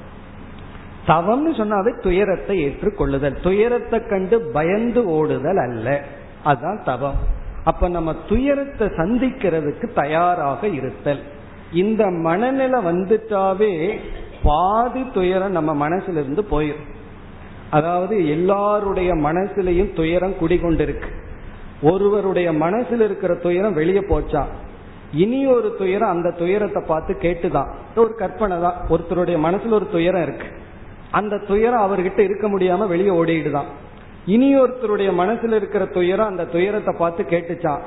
[1.08, 3.41] தவம்னு சொன்னாவே துயரத்தை ஏற்றுக்கொள்ளுதல்.
[3.43, 6.03] துயரத்தை கண்டு பயந்து ஓடுதல் அல்ல.
[6.43, 7.16] அதுதான் தவம்.
[7.64, 11.20] அப்ப நம்ம துயரத்தை சந்திக்கிறதுக்கு தயாராக இருத்தல்.
[11.74, 13.99] இந்த மனநிலை வந்துட்டாவே
[14.43, 16.93] பாதி துயரம் நம்ம மனசுல இருந்து போயிடும்
[17.70, 21.10] அதாவது எல்லாருடைய மனசுலையும் துயரம் குடிகொண்டிருக்கு.
[21.82, 24.43] ஒருவருடைய மனசுல இருக்கிற துயரம் வெளியே போச்சா?
[25.12, 27.72] இனி ஒரு துயரம் அந்த துயரத்தை பார்த்து கேட்டுதான்.
[27.95, 28.86] ஒரு கற்பனை தான்.
[28.89, 30.47] ஒருத்தருடைய மனசுல ஒரு துயரம் இருக்கு.
[31.12, 33.70] அந்த துயரம் அவர்கிட்ட இருக்க முடியாம வெளியே ஓடிடுதான்.
[34.26, 37.80] இனி ஒருத்தருடைய மனசுல இருக்கிற துயரம் அந்த துயரத்தை பார்த்து கேட்டுச்சான்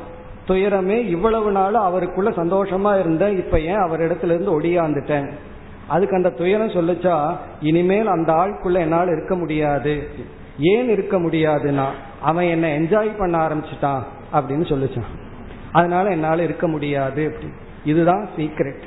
[0.49, 5.31] துயரமே இவ்வளவு நாள் அவருக்குள்ள சந்தோஷமா இருந்த இப்ப ஏன் அவர் இடத்துல இருந்து ஒடியாந்துட்டேன்?
[5.87, 7.37] அதுக்கு அந்த துயரம் சொல்லுச்சா?
[7.61, 10.09] இனிமேல் அந்த ஆளுக்குள்ள என்னால் இருக்க முடியாது.
[10.59, 11.85] ஏன் இருக்க முடியாதுன்னா
[12.21, 14.03] அவன் என்ன என்ஜாய் பண்ண ஆரம்பிச்சிட்டான்
[14.33, 15.16] அப்படின்னு சொல்லிச்சான்
[15.73, 17.27] அதனால என்னால் இருக்க முடியாது.
[17.27, 17.53] அப்படி
[17.85, 18.83] இதுதான் சீக்ரெட்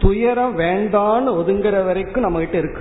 [0.00, 2.80] துயரம் வேண்டான்னு ஒதுங்குற வரைக்கும் நம்ம கிட்ட இருக்கு.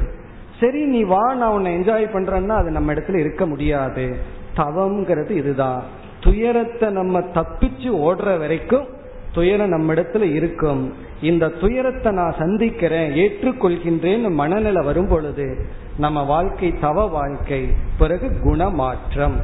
[0.60, 4.18] சரி நீ வா நான் உன்னை என்ஜாய் பண்றேன்னா அது நம்ம இடத்துல இருக்க முடியாது.
[4.58, 5.84] தவம்ங்கிறது இதுதான்.
[6.20, 8.88] துயரத்தை நம்ம தப்பிச்சு ஓடுற வரைக்கும்
[9.34, 10.94] துயரம் நம்ம இடத்துல இருக்கும்.
[11.22, 15.66] இந்த துயரத்தை நான் சந்திக்கிறேன் ஏற்றுக்கொள்கின்றேன்னு மனநிலை வரும் பொழுது
[15.98, 19.36] நம்ம வாழ்க்கை தவ வாழ்க்கை பிறகு குணமாற்றம்.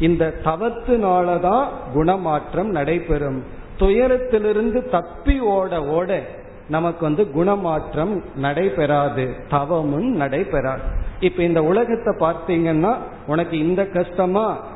[0.00, 3.42] இந்த தவத்தினாலதான் குணமாற்றம் நடைபெறும்.
[3.78, 6.20] துயரத்திலிருந்து தப்பி ஓட ஓட
[6.68, 10.80] நமக்கு வந்து குணமாற்றம் நடைபெறாது தவமும் நடைபெறாது.
[11.20, 12.96] இப்ப இந்த உலகத்தை பார்த்தீங்கன்னா
[13.26, 14.74] உனக்கு இந்த கஷ்டமா?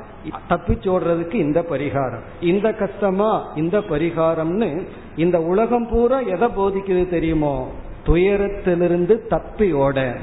[0.49, 2.21] தப்பிச்சோடுறதுக்கு இந்த பரிகாரம்.
[2.41, 3.53] இந்த கஷ்டமா?
[3.55, 4.87] இந்த பரிகாரம்னு
[5.17, 7.71] இந்த உலகம் பூரா எதை போதிக்குது தெரியுமோ?
[8.07, 10.17] துயரத்திலிருந்து தப்பி ஓட.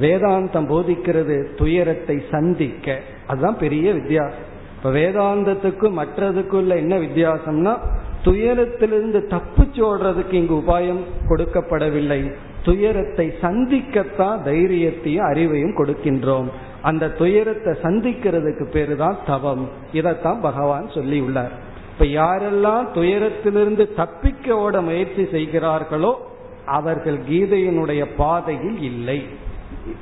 [0.00, 3.00] வேதாந்தம் போதிக்கிறது துயரத்தை சந்திக்க.
[3.26, 4.56] அதுதான் பெரிய வித்தியாசம்.
[4.76, 7.78] இப்ப வேதாந்தத்துக்கும் மற்றதுக்குள்ள என்ன வித்தியாசம்னா
[8.24, 12.20] துயரத்திலிருந்து தப்பிச்சு ஓடுறதுக்கு இங்கு உபாயம் கொடுக்கப்படவில்லை.
[12.62, 16.48] துயரத்தை சந்திக்கத்தான் தைரியத்தையும் அறிவையும் கொடுக்கின்றோம்.
[16.82, 19.64] அந்த துயரத்தை சந்திக்கிறதுக்கு பேரு தான் தவம்.
[19.92, 21.54] இதைத்தான் பகவான் சொல்லி உள்ளார்
[21.92, 26.12] இப்ப யாரெல்லாம் துயரத்திலிருந்து தப்பிக்க ஓட முயற்சி செய்கிறார்களோ
[26.78, 29.20] அவர்கள் கீதையினுடைய பாதையில் இல்லை.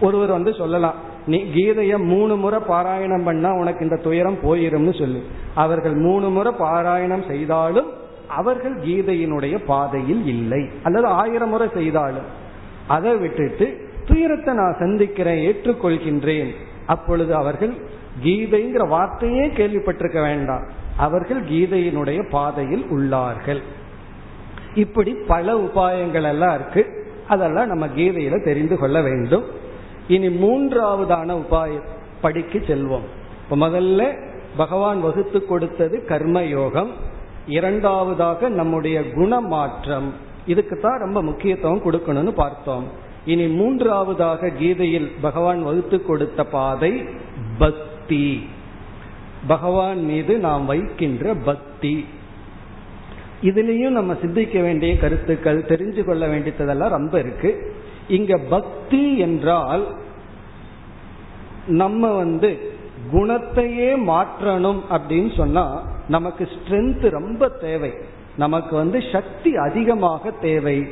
[0.00, 0.94] ஒருவர் வந்து சொல்லலாம்
[1.26, 5.20] நீ கீதைய மூணு முறை பாராயணம் பண்ணா உனக்கு இந்த துயரம் போயிரும்னு சொல்லு.
[5.54, 7.88] அவர்கள் மூணு முறை பாராயணம் செய்தாலும்
[8.28, 10.68] அவர்கள் கீதையினுடைய பாதையில் இல்லை.
[10.82, 12.44] அல்லது ஆயிரம் முறை செய்தாலும்
[12.86, 16.50] அதை விட்டுட்டு துயரத்தை நான் சந்திக்கிறேன் ஏற்றுக்கொள்கின்றேன்.
[16.86, 17.74] அப்பொழுது அவர்கள்
[18.24, 20.66] கீதைங்கிற வார்த்தையே கேள்விப்பட்டிருக்க வேண்டாம்.
[20.96, 23.60] அவர்கள் கீதையினுடைய பாதையில் உள்ளார்கள்.
[24.74, 26.86] இப்படி பல உபாயங்கள் எல்லாம் இருக்கு.
[27.28, 29.44] அதெல்லாம் நம்ம கீதையில தெரிந்து கொள்ள வேண்டும்.
[30.08, 31.80] இனி மூன்றாவதான உபாய
[32.20, 33.06] படிக்கு செல்வோம்.
[33.42, 34.24] இப்ப முதல்ல
[34.56, 37.05] பகவான் வகுத்து கொடுத்தது கர்ம யோகம்
[37.46, 40.12] இரண்டாவதாக நம்முடைய குணமாற்றம்.
[40.46, 42.84] இதுக்கு தான் ரொம்ப முக்கியத்துவம் கொடுக்கணும்னு பார்த்தோம்.
[43.24, 47.04] இனி மூன்றாவதாக கீதையில் பகவான் வகுத்து கொடுத்த பாதை
[47.58, 48.46] பக்தி.
[49.46, 52.06] பகவான் மீது நாம் வைக்கின்ற பக்தி.
[53.42, 57.74] இதுலேயும் நம்ம சிந்திக்க வேண்டிய கருத்துக்கள் தெரிஞ்சு கொள்ள வேண்டியதெல்லாம் ரொம்ப இருக்கு.
[58.08, 59.86] இங்க பக்தி என்றால்
[61.66, 62.74] நம்ம வந்து
[63.12, 67.94] குணத்தையே மாற்றணும் அப்படின்னு சொன்னா நமக்கு ஸ்ட்ரென்த் ரொம்ப தேவை.
[68.36, 70.86] நமக்கு வந்து சக்தி அதிகமாக தேவை.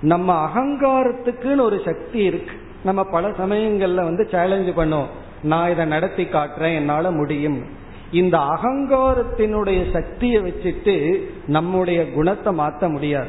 [0.00, 2.52] நம்ம அகங்காரத்துக்குன்னு ஒரு சக்தி இருக்கு.
[2.84, 5.06] நம்ம பல சமயங்கள்ல வந்து சேலஞ்ச் பண்ணோம்.
[5.42, 7.64] நான் இதை நடத்தி காட்டுறேன் என்னால முடியும்.
[8.12, 13.28] இந்த அகங்காரத்தினுடைய சக்தியை வச்சுட்டு நம்முடைய குணத்தை மாற்ற முடியாது.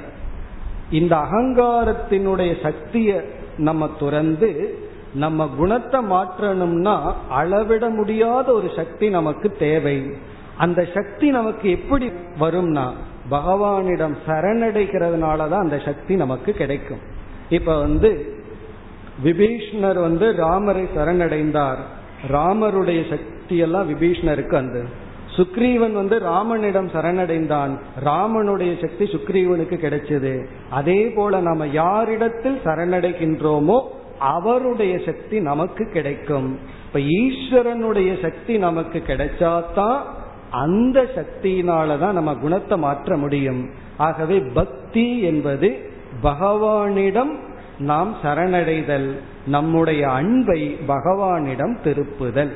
[0.92, 3.20] இந்த அகங்காரத்தினுடைய சக்தியை
[3.58, 4.80] நம்ம துறந்து
[5.14, 10.12] நம்ம குணத்தை மாற்றணும்னா அளவிட முடியாத ஒரு சக்தி நமக்கு தேவை.
[10.62, 12.08] அந்த சக்தி நமக்கு எப்படி
[12.40, 12.88] வரும்னா
[13.32, 17.02] பகவானிடம் சரணடைகிறதுனால தான் அந்த சக்தி நமக்கு கிடைக்கும்.
[17.50, 18.10] இப்ப வந்து
[19.24, 21.82] விபீஷ்ணர் வந்து ராமரை சரணடைந்தார்.
[22.32, 24.80] ராமருடைய சக்தியெல்லாம் விபீஷ்ணருக்கு அந்த.
[25.38, 27.74] சுக்ரீவன் வந்து ராமனிடம் சரணடைந்தான்.
[28.06, 30.34] ராமனுடைய சக்தி சுக்ரீவனுக்கு கிடைச்சது.
[30.70, 33.80] அதே போல நாம யாரிடத்தில் சரணடைகின்றோமோ
[34.20, 36.50] அவருடைய சக்தி நமக்கு கிடைக்கும்.
[36.86, 40.02] இப்ப ஈஸ்வரனுடைய சக்தி நமக்கு கிடைச்சாதான்
[40.52, 43.70] அந்த சக்தியினாலதான் நம்ம குணத்தை மாற்ற முடியும்.
[43.98, 45.92] ஆகவே பக்தி என்பது
[46.24, 47.40] பகவானிடம்
[47.80, 52.52] நாம் சரணடைதல் நம்முடைய அன்பை பகவானிடம் திருப்புதல்.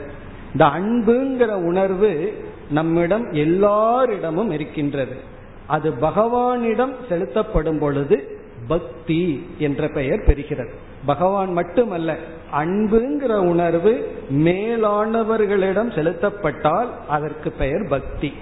[0.52, 5.16] இந்த அன்புங்கிற உணர்வு நம்மிடம் எல்லாரிடமும் இருக்கின்றது.
[5.68, 8.35] அது பகவானிடம் செலுத்தப்படும் பொழுது
[8.68, 10.74] பக்தி என்ற பெயர் பெறுகிறது.
[11.06, 12.16] பகவான் மட்டுமல்ல
[12.54, 18.34] அன்புங்கிற உணர்வு மேலானவர்களிடம் செலுத்தப்பட்டால் அதற்கு பெயர் பக்தி.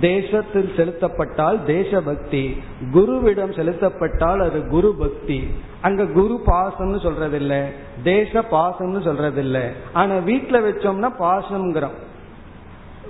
[0.00, 2.62] தேசத்தில் செலுத்தப்பட்டால் தேசபக்தி
[2.94, 5.48] குருவிடம் செலுத்தப்பட்டால் அது குரு பக்தி.
[5.80, 7.64] அங்க குரு பாசம்னு சொல்றதில்ல
[8.02, 9.68] தேச பாசம்னு சொல்றதில்ல.
[9.92, 11.98] ஆனா வீட்டுல வச்சோம்னா பாசம்ங்கிறோம்.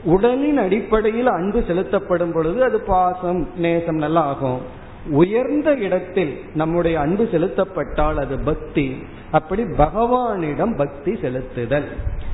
[0.04, 4.82] உடலின் அடிப்படையில் அன்பு செலுத்தப்படும் பொழுது அது பாசம் நேசம் நல்லா ஆகும்.
[5.08, 9.02] உயர்ந்த இடத்தில் நம்முடைய அன்பு செலுத்தப்பட்டால் அது பக்தி.
[9.30, 11.84] அப்படி பகவானிடம் பக்தி செலுத்துதல்.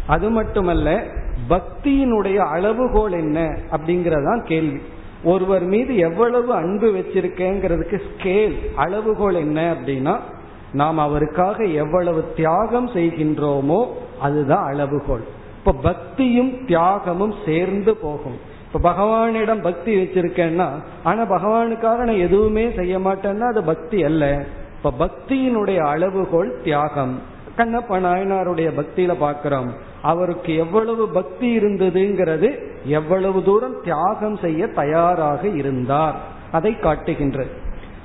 [0.07, 1.07] அது மட்டுமல்ல
[1.49, 4.81] பக்தியினுடைய அளவுகோல் என்ன அப்படிங்கறதான் கேள்வி.
[5.25, 10.18] ஒருவர் மீது எவ்வளவு அன்பு வச்சிருக்கேங்கிறதுக்கு ஸ்கேல் அளவுகோல் என்ன அப்படின்னா
[10.73, 13.87] நாம் அவருக்காக எவ்வளவு தியாகம் செய்கின்றோமோ
[14.21, 15.25] அதுதான் அளவுகோல்.
[15.59, 18.50] இப்ப பக்தியும் தியாகமும் சேர்ந்து போகும்.
[18.73, 20.68] இப்ப பகவானிடம் பக்தி வச்சிருக்கேன்னா
[21.03, 24.45] ஆனா பகவானுக்காக நான் எதுவுமே செய்ய மாட்டேன்னா அது பக்தி அல்ல.
[24.77, 27.21] இப்ப பக்தியினுடைய அளவுகோல் தியாகம்.
[27.57, 29.68] கண்ணப்ப நாயனாருடைய பக்தியில பாக்கிறோம்.
[30.03, 36.14] அவருக்கு எவ்வளவு பக்தி இருந்ததுங்கிறது எவ்வளவு தூரம் தியாகம் செய்ய தயாராக இருந்தார்.
[36.53, 37.51] அதை காட்டுகின்றது.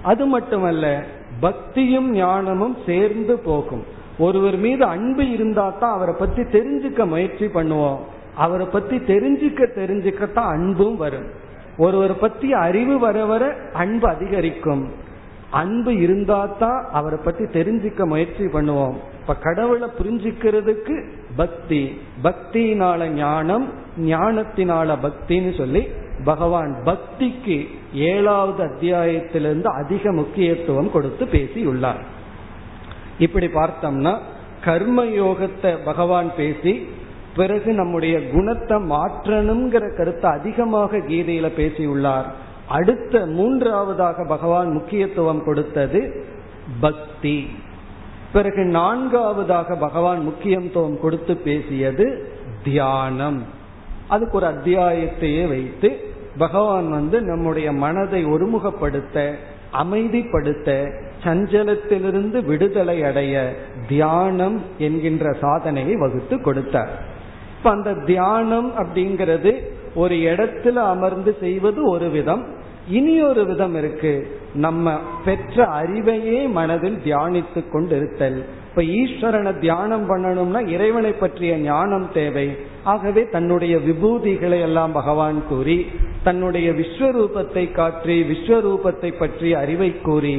[0.01, 1.03] அது மட்டுமல்ல
[1.39, 3.83] பக்தியும் ஞானமும் சேர்ந்து போகும்.
[4.19, 7.97] ஒருவர் மீது அன்பு இருந்தா தான் அவரை பத்தி தெரிஞ்சுக்க முயற்சி பண்ணுவோம்.
[8.35, 11.27] அவரை பத்தி தெரிஞ்சுக்க தெரிஞ்சுக்கத்தான் அன்பும் வரும்.
[11.77, 14.91] ஒருவரை பத்தி அறிவு வர வர அன்பு அதிகரிக்கும்.
[15.49, 18.95] அன்பு இருந்தா தான் அவரை பத்தி தெரிஞ்சுக்க முயற்சி பண்ணுவோம்.
[19.21, 21.05] இப்ப கடவுளை புரிஞ்சுக்கிறதுக்கு
[21.35, 22.01] பக்தி.
[22.23, 23.69] பக்தியினால ஞானம்
[23.99, 25.87] ஞானத்தினால பக்தின்னு சொல்லி
[26.23, 32.03] பகவான் பக்திக்கு ஏழாவது அத்தியாயத்திலிருந்து அதிக முக்கியத்துவம் கொடுத்து பேசியுள்ளார்.
[33.19, 34.17] இப்படி பார்த்தோம்னா
[34.63, 36.87] கர்ம யோகத்தை பகவான் பேசி
[37.35, 42.25] பிறகு நம்முடைய குணத்தை மாற்றணுங்கிற கருத்தை அதிகமாக கீதையில பேசியுள்ளார்.
[42.67, 46.25] அடுத்த மூன்றாவதாக பகவான் முக்கியத்துவம் கொடுத்தது
[46.79, 47.49] பக்தி.
[48.33, 52.27] பிறகு நான்காவதாக பகவான் முக்கியத்துவம் கொடுத்து பேசியது
[52.63, 53.43] தியானம்.
[54.07, 55.99] அதுக்கு ஒரு அத்தியாயத்தையே வைத்து
[56.37, 59.33] பகவான் வந்து நம்முடைய மனதை ஒருமுகப்படுத்த
[59.83, 60.91] அமைதிப்படுத்த
[61.23, 63.55] சஞ்சலத்திலிருந்து விடுதலை அடைய
[63.87, 67.13] தியானம் என்கின்ற சாதனையை வகுத்து கொடுத்தார்.
[67.65, 69.51] இப்ப அந்த தியானம் அப்படிங்கிறது
[69.95, 72.43] ஒரு இடத்துல அமர்ந்து செய்வது ஒரு விதம்.
[72.89, 74.11] இனி ஒரு விதம் இருக்கு.
[74.55, 74.93] நம்ம
[75.25, 78.37] பெற்ற அறிவையே மனதில் தியானித்து கொண்டிருத்தல்.
[78.69, 82.47] இப்ப ஈஸ்வரனை தியானம் பண்ணணும்னா இறைவனை பற்றிய ஞானம் தேவை.
[82.83, 85.85] ஆகவே தன்னுடைய விபூதிகளை எல்லாம் பகவான் கூறி
[86.23, 90.37] தன்னுடைய விஸ்வரூபத்தை காற்றி விஸ்வரூபத்தை பற்றி அறிவை கூறி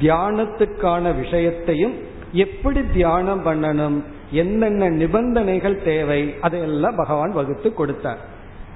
[0.00, 1.92] தியானத்துக்கான விஷயத்தையும்
[2.32, 4.00] எப்படி தியானம் பண்ணணும்?
[4.30, 6.34] என்னென்ன நிபந்தனைகள் தேவை?
[6.40, 8.18] அதையெல்லாம் பகவான் வகுத்து கொடுத்தார்.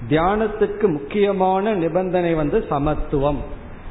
[0.08, 3.38] தியானத்துக்கு முக்கியமான நிபந்தனை வந்து சமத்துவம்.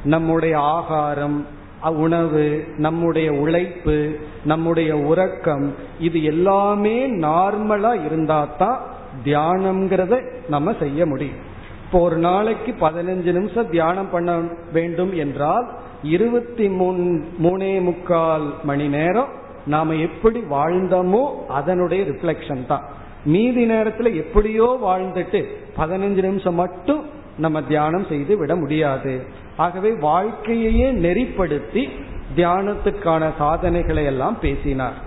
[0.04, 1.46] நம்முடைய ஆகாரம்
[1.82, 8.80] உணவு நம்முடைய உழைப்பு நம்முடைய உறக்கம் இது எல்லாமே நார்மலா இருந்தா தான்
[9.24, 11.52] தியானம்ங்கிறத நம்ம செய்ய முடியும்.
[11.84, 14.40] இப்போ ஒரு நாளைக்கு பதினஞ்சு நிமிஷம் தியானம் பண்ண
[14.72, 15.68] வேண்டும் என்றால்
[16.02, 22.84] இருபத்தி மூணு மூணே முக்கால் மணி நேரம் நாம எப்படி வாழ்ந்தோமோ அதனுடைய ரிஃப்ளெக்ஷன் தான்.
[23.24, 25.44] மீதி நேரத்துல எப்படியோ வாழ்ந்துட்டு
[25.76, 27.04] பதினஞ்சு நிமிஷம் மட்டும்
[27.38, 29.26] நம்ம தியானம் செய்து விட முடியாது.
[29.56, 31.88] ஆகவே வாழ்க்கையையே நெறிப்படுத்தி
[32.36, 34.98] தியானத்துக்கான சாதனைகளை எல்லாம் பேசினார்.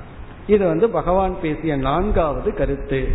[0.47, 3.07] இது வந்து பகவான் பேசிய நான்காவது கருத்து.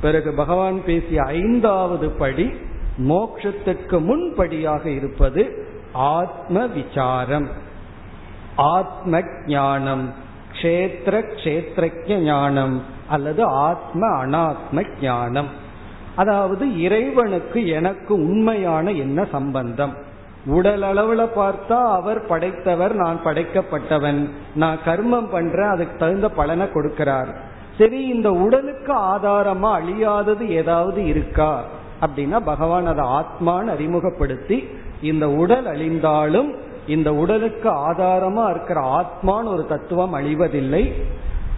[0.00, 2.52] பிறகு பகவான் பேசிய ஐந்தாவது படி
[2.98, 7.48] மோட்சத்துக்கு முன்படியாக இருப்பது ஆத்ம விசாரம்
[8.56, 10.24] ஆத்ம ஞானம்.
[10.56, 15.48] கஷேத்திர கஷேத்திரஜ ஞானம் அல்லது ஆத்ம அனாத்ம ஞானம்.
[16.16, 19.94] அதாவது இறைவனுக்கு எனக்கு உண்மையான என்ன சம்பந்தம்?
[20.46, 24.30] உடல் அளவுல பார்த்தா அவர் படைத்தவர் நான் படைக்கப்பட்டவன்.
[24.54, 27.34] நான் கர்மம் பண்றேன் அதுக்கு தகுந்த பலனை கொடுக்கிறார்.
[27.78, 31.64] சரி இந்த உடலுக்கு ஆதாரமா அழியாதது ஏதாவது இருக்கா?
[32.00, 34.68] அப்படின்னா பகவான் அதை ஆத்மான்னு அறிமுகப்படுத்தி
[35.02, 36.54] இந்த உடல் அழிந்தாலும்
[36.86, 40.92] இந்த உடலுக்கு ஆதாரமா இருக்கிற ஆத்மான்னு ஒரு தத்துவம் அழிவதில்லை.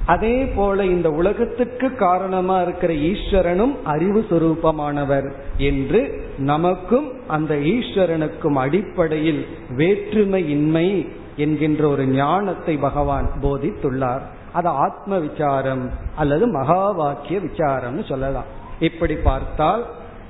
[0.07, 6.01] அதே போல இந்த உலகத்துக்கு காரணமா இருக்கிற ஈஸ்வரனும் அறிவு சுரூபமானவர் என்று
[6.39, 14.21] நமக்கும் அந்த ஈஸ்வரனுக்கும் அடிப்படையில் வேற்றுமையின்மை என்கின்ற ஒரு ஞானத்தை பகவான் போதித்துள்ளார்.
[14.53, 18.49] அது ஆத்ம விசாரம் அல்லது மகா வாக்கிய விசாரம்னு சொல்லலாம்.
[18.81, 19.85] இப்படி பார்த்தால்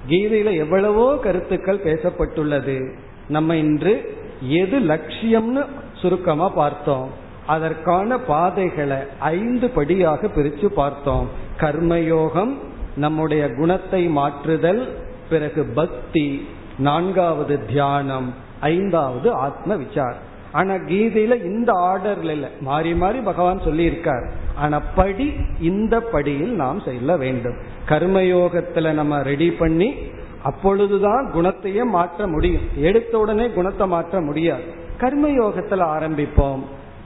[0.08, 2.92] கீதையில எவ்வளவோ கருத்துக்கள் பேசப்பட்டுள்ளது.
[3.28, 3.92] நம்ம இன்று
[4.40, 5.64] எது லட்சியம்னு
[5.94, 7.10] சுருக்கமா பார்த்தோம்.
[7.46, 11.28] அதற்கான பாதைகளை ஐந்து படியாக பிரித்து பார்த்தோம்.
[11.58, 12.56] கர்மயோகம்
[12.96, 14.96] நம்முடைய குணத்தை மாற்றுதல்
[15.30, 20.16] பிறகு பக்தி நான்காவது தியானம் ஐந்தாவது ஆத்ம விசார்.
[20.52, 22.48] ஆனா கீதையில இந்த ஆர்டர்ல இல்ல.
[22.60, 27.56] மாறி மாறி பகவான் சொல்லி இருக்கார் ஆனா படி இந்த படியில் நாம் செல்ல வேண்டும்.
[27.88, 29.94] கர்மயோகத்துல நம்ம ரெடி பண்ணி
[30.42, 32.62] அப்பொழுதுதான் குணத்தையே மாற்ற முடியும்.
[32.76, 34.62] எடுத்த உடனே குணத்தை மாற்ற முடியாது.
[34.98, 36.62] கர்மயோகத்துல ஆரம்பிப்போம்.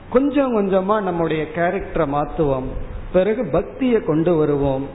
[0.09, 2.63] கொஞ்சம் கொஞ்சமா நம்முடைய கேரக்டரை மாத்துவோம்.
[3.13, 4.87] பிறகு பக்தியை கொண்டு வருவோம்.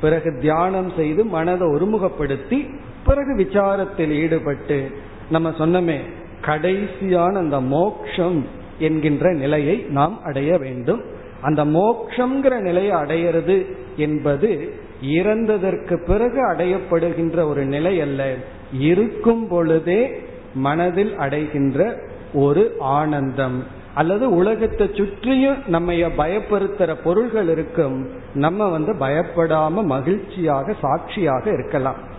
[0.00, 2.74] பிறகு தியானம் செய்து மனதை ஒருமுகப்படுத்தி
[3.06, 4.90] பிறகு விசாரத்தில் ஈடுபட்டு
[5.30, 5.96] நம்ம சொன்னமே
[6.40, 8.46] கடைசியான அந்த மோக்ஷம்
[8.78, 11.02] என்கின்ற நிலையை நாம் அடைய வேண்டும்.
[11.40, 14.74] அந்த மோக்ஷங்கிற நிலையை அடையிறது என்பது
[15.08, 18.34] இறந்ததற்கு பிறகு அடையப்படுகின்ற ஒரு நிலை அல்ல.
[18.78, 20.22] இருக்கும் பொழுதே
[20.54, 22.00] மனதில் அடைகின்ற
[22.34, 23.64] ஒரு ஆனந்தம்.
[23.94, 28.08] அல்லது உலகத்தை சுற்றியும் நம்ம பயப்படுத்துற பொருள்கள் இருக்கும்.
[28.34, 32.12] நம்ம வந்து பயப்படாம மகிழ்ச்சியாக சாட்சியாக இருக்கலாம்.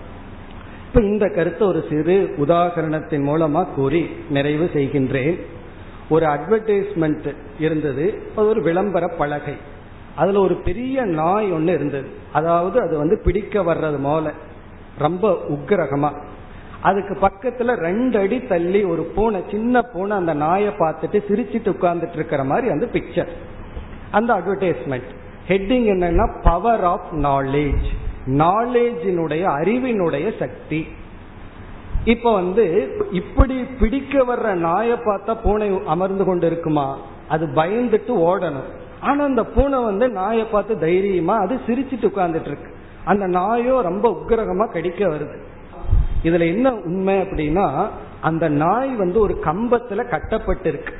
[0.87, 5.39] இப்ப இந்த கருத்தை ஒரு சிறு உதாகரணத்தின் மூலமா கூறி நிறைவு செய்கின்றேன்.
[6.09, 8.21] ஒரு அட்வர்டைஸ்மெண்ட் இருந்தது.
[8.35, 9.53] ஒரு விளம்பர பலகை.
[10.15, 12.07] அதுல ஒரு பெரிய நாய் ஒன்று இருந்தது.
[12.33, 14.31] அதாவது அது வந்து பிடிக்க வர்றது போல
[14.97, 16.11] ரொம்ப உக்ரகமா
[16.81, 22.43] அதுக்கு பக்கத்துல ரெண்டு அடி தள்ளி ஒரு பூனை சின்ன பூனை அந்த நாயை பார்த்துட்டு சிரிச்சிட்டு உட்கார்ந்துட்டு இருக்கிற
[22.43, 23.27] மாதிரி அந்த பிக்சர்
[24.11, 25.09] அந்த அட்வர்டைஸ்மெண்ட்
[25.47, 27.85] ஹெட்டிங் என்னன்னா பவர் ஆஃப் நாலேஜ்
[28.25, 30.87] நாலேஜினுடைய அறிவினுடைய சக்தி.
[32.03, 36.97] இப்ப வந்து இப்படி பிடிக்க வர்ற நாயை பார்த்தா பூனை அமர்ந்து கொண்டு இருக்குமா?
[37.27, 38.69] அது பயந்துட்டு ஓடணும்.
[39.01, 42.73] ஆனா அந்த பூனை வந்து நாயை பார்த்து தைரியமா அது சிரிச்சிட்டு உட்கார்ந்துட்டு இருக்கு.
[43.05, 45.37] அந்த நாயோ ரொம்ப உக்கிரகமா கடிக்க வருது.
[46.23, 47.87] இதுல என்ன உண்மை அப்படின்னா
[48.21, 50.93] அந்த நாய் வந்து ஒரு கம்பத்துல கட்டப்பட்டிருக்கு.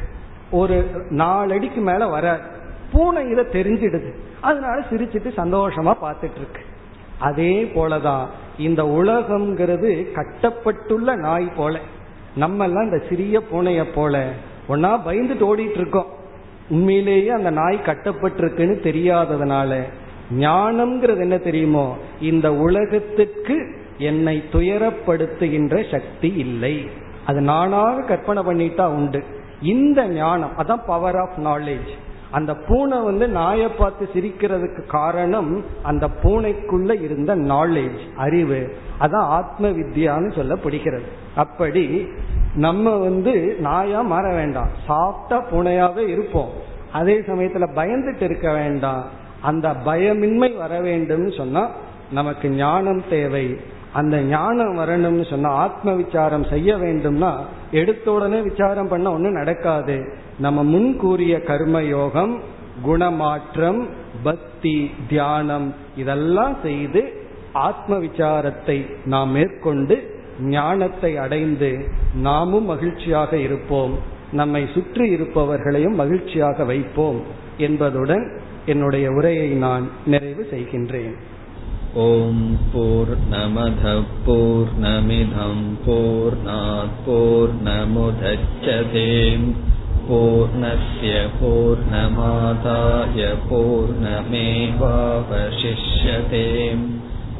[0.51, 2.39] ஒரு நாலடிக்கு மேல வர
[2.91, 4.13] பூனை இதை தெரிஞ்சிடுது.
[4.41, 6.61] அதனால சிரிச்சிட்டு சந்தோஷமா பார்த்துட்டு இருக்கு.
[7.19, 8.25] அதே போலதான்
[8.57, 11.79] இந்த உலகம்ங்கிறது கட்டப்பட்டுள்ள நாய் போல.
[12.35, 14.31] நம்ம எல்லாம் இந்த சிறிய பூனைய போல
[14.69, 16.23] ஒன்னா பயந்துட்டு ஓடிட்டு இருக்கோம்.
[16.69, 19.81] உண்மையிலேயே அந்த நாய் கட்டப்பட்டிருக்குன்னு தெரியாததுனால
[20.31, 21.97] ஞானம்ங்கிறது என்ன தெரியுமோ?
[22.21, 26.89] இந்த உலகத்துக்கு என்னை துயரப்படுத்துகின்ற சக்தி இல்லை.
[27.25, 29.23] அது நானாக கற்பனை பண்ணிட்டா உண்டு.
[29.61, 31.91] இந்த ஞானம் அதான் பவர் ஆஃப் நாலேஜ்
[32.31, 38.73] அந்த பூனை வந்து நாயை பார்த்து சிரிக்கிறதுக்கு காரணம் அந்த பூனைக்குள்ள இருந்த நாலேஜ் அறிவு.
[38.99, 42.07] அதான் ஆத்ம வித்யான்னு சொல்ல பிடிக்கிறது அப்படி
[42.55, 44.69] நம்ம வந்து நாயா மாற வேண்டாம்.
[44.87, 46.49] சாப்பிட்டா பூனையாவே இருப்போம்.
[46.91, 49.05] அதே சமயத்துல பயந்துட்டு இருக்க வேண்டாம்.
[49.41, 51.69] அந்த பயமின்மை வர வேண்டும் சொன்னா
[52.11, 53.57] நமக்கு ஞானம் தேவை.
[53.93, 57.33] அந்த ஞானம் வரணும்னு சொன்னா ஆத்ம விசாரம் செய்ய வேண்டும்னா
[57.71, 60.13] எடுத்த உடனே விசாரம் பண்ண ஒன்னும் நடக்காது.
[60.39, 62.41] நம்ம முன் கூறிய கர்ம யோகம்
[62.81, 63.87] குணமாற்றம்
[64.23, 67.24] பக்தி தியானம் இதெல்லாம் செய்து
[67.55, 73.93] ஆத்ம விசாரத்தை நாம் மேற்கொண்டு ஞானத்தை அடைந்து நாமும் மகிழ்ச்சியாக இருப்போம்.
[74.31, 77.21] நம்மை சுற்றி இருப்பவர்களையும் மகிழ்ச்சியாக வைப்போம்
[77.57, 81.15] என்பதுடன் என்னுடைய உரையை நான் நிறைவு செய்கின்றேன்.
[81.93, 85.77] ஓம் போர் நமத போர் நமிதம்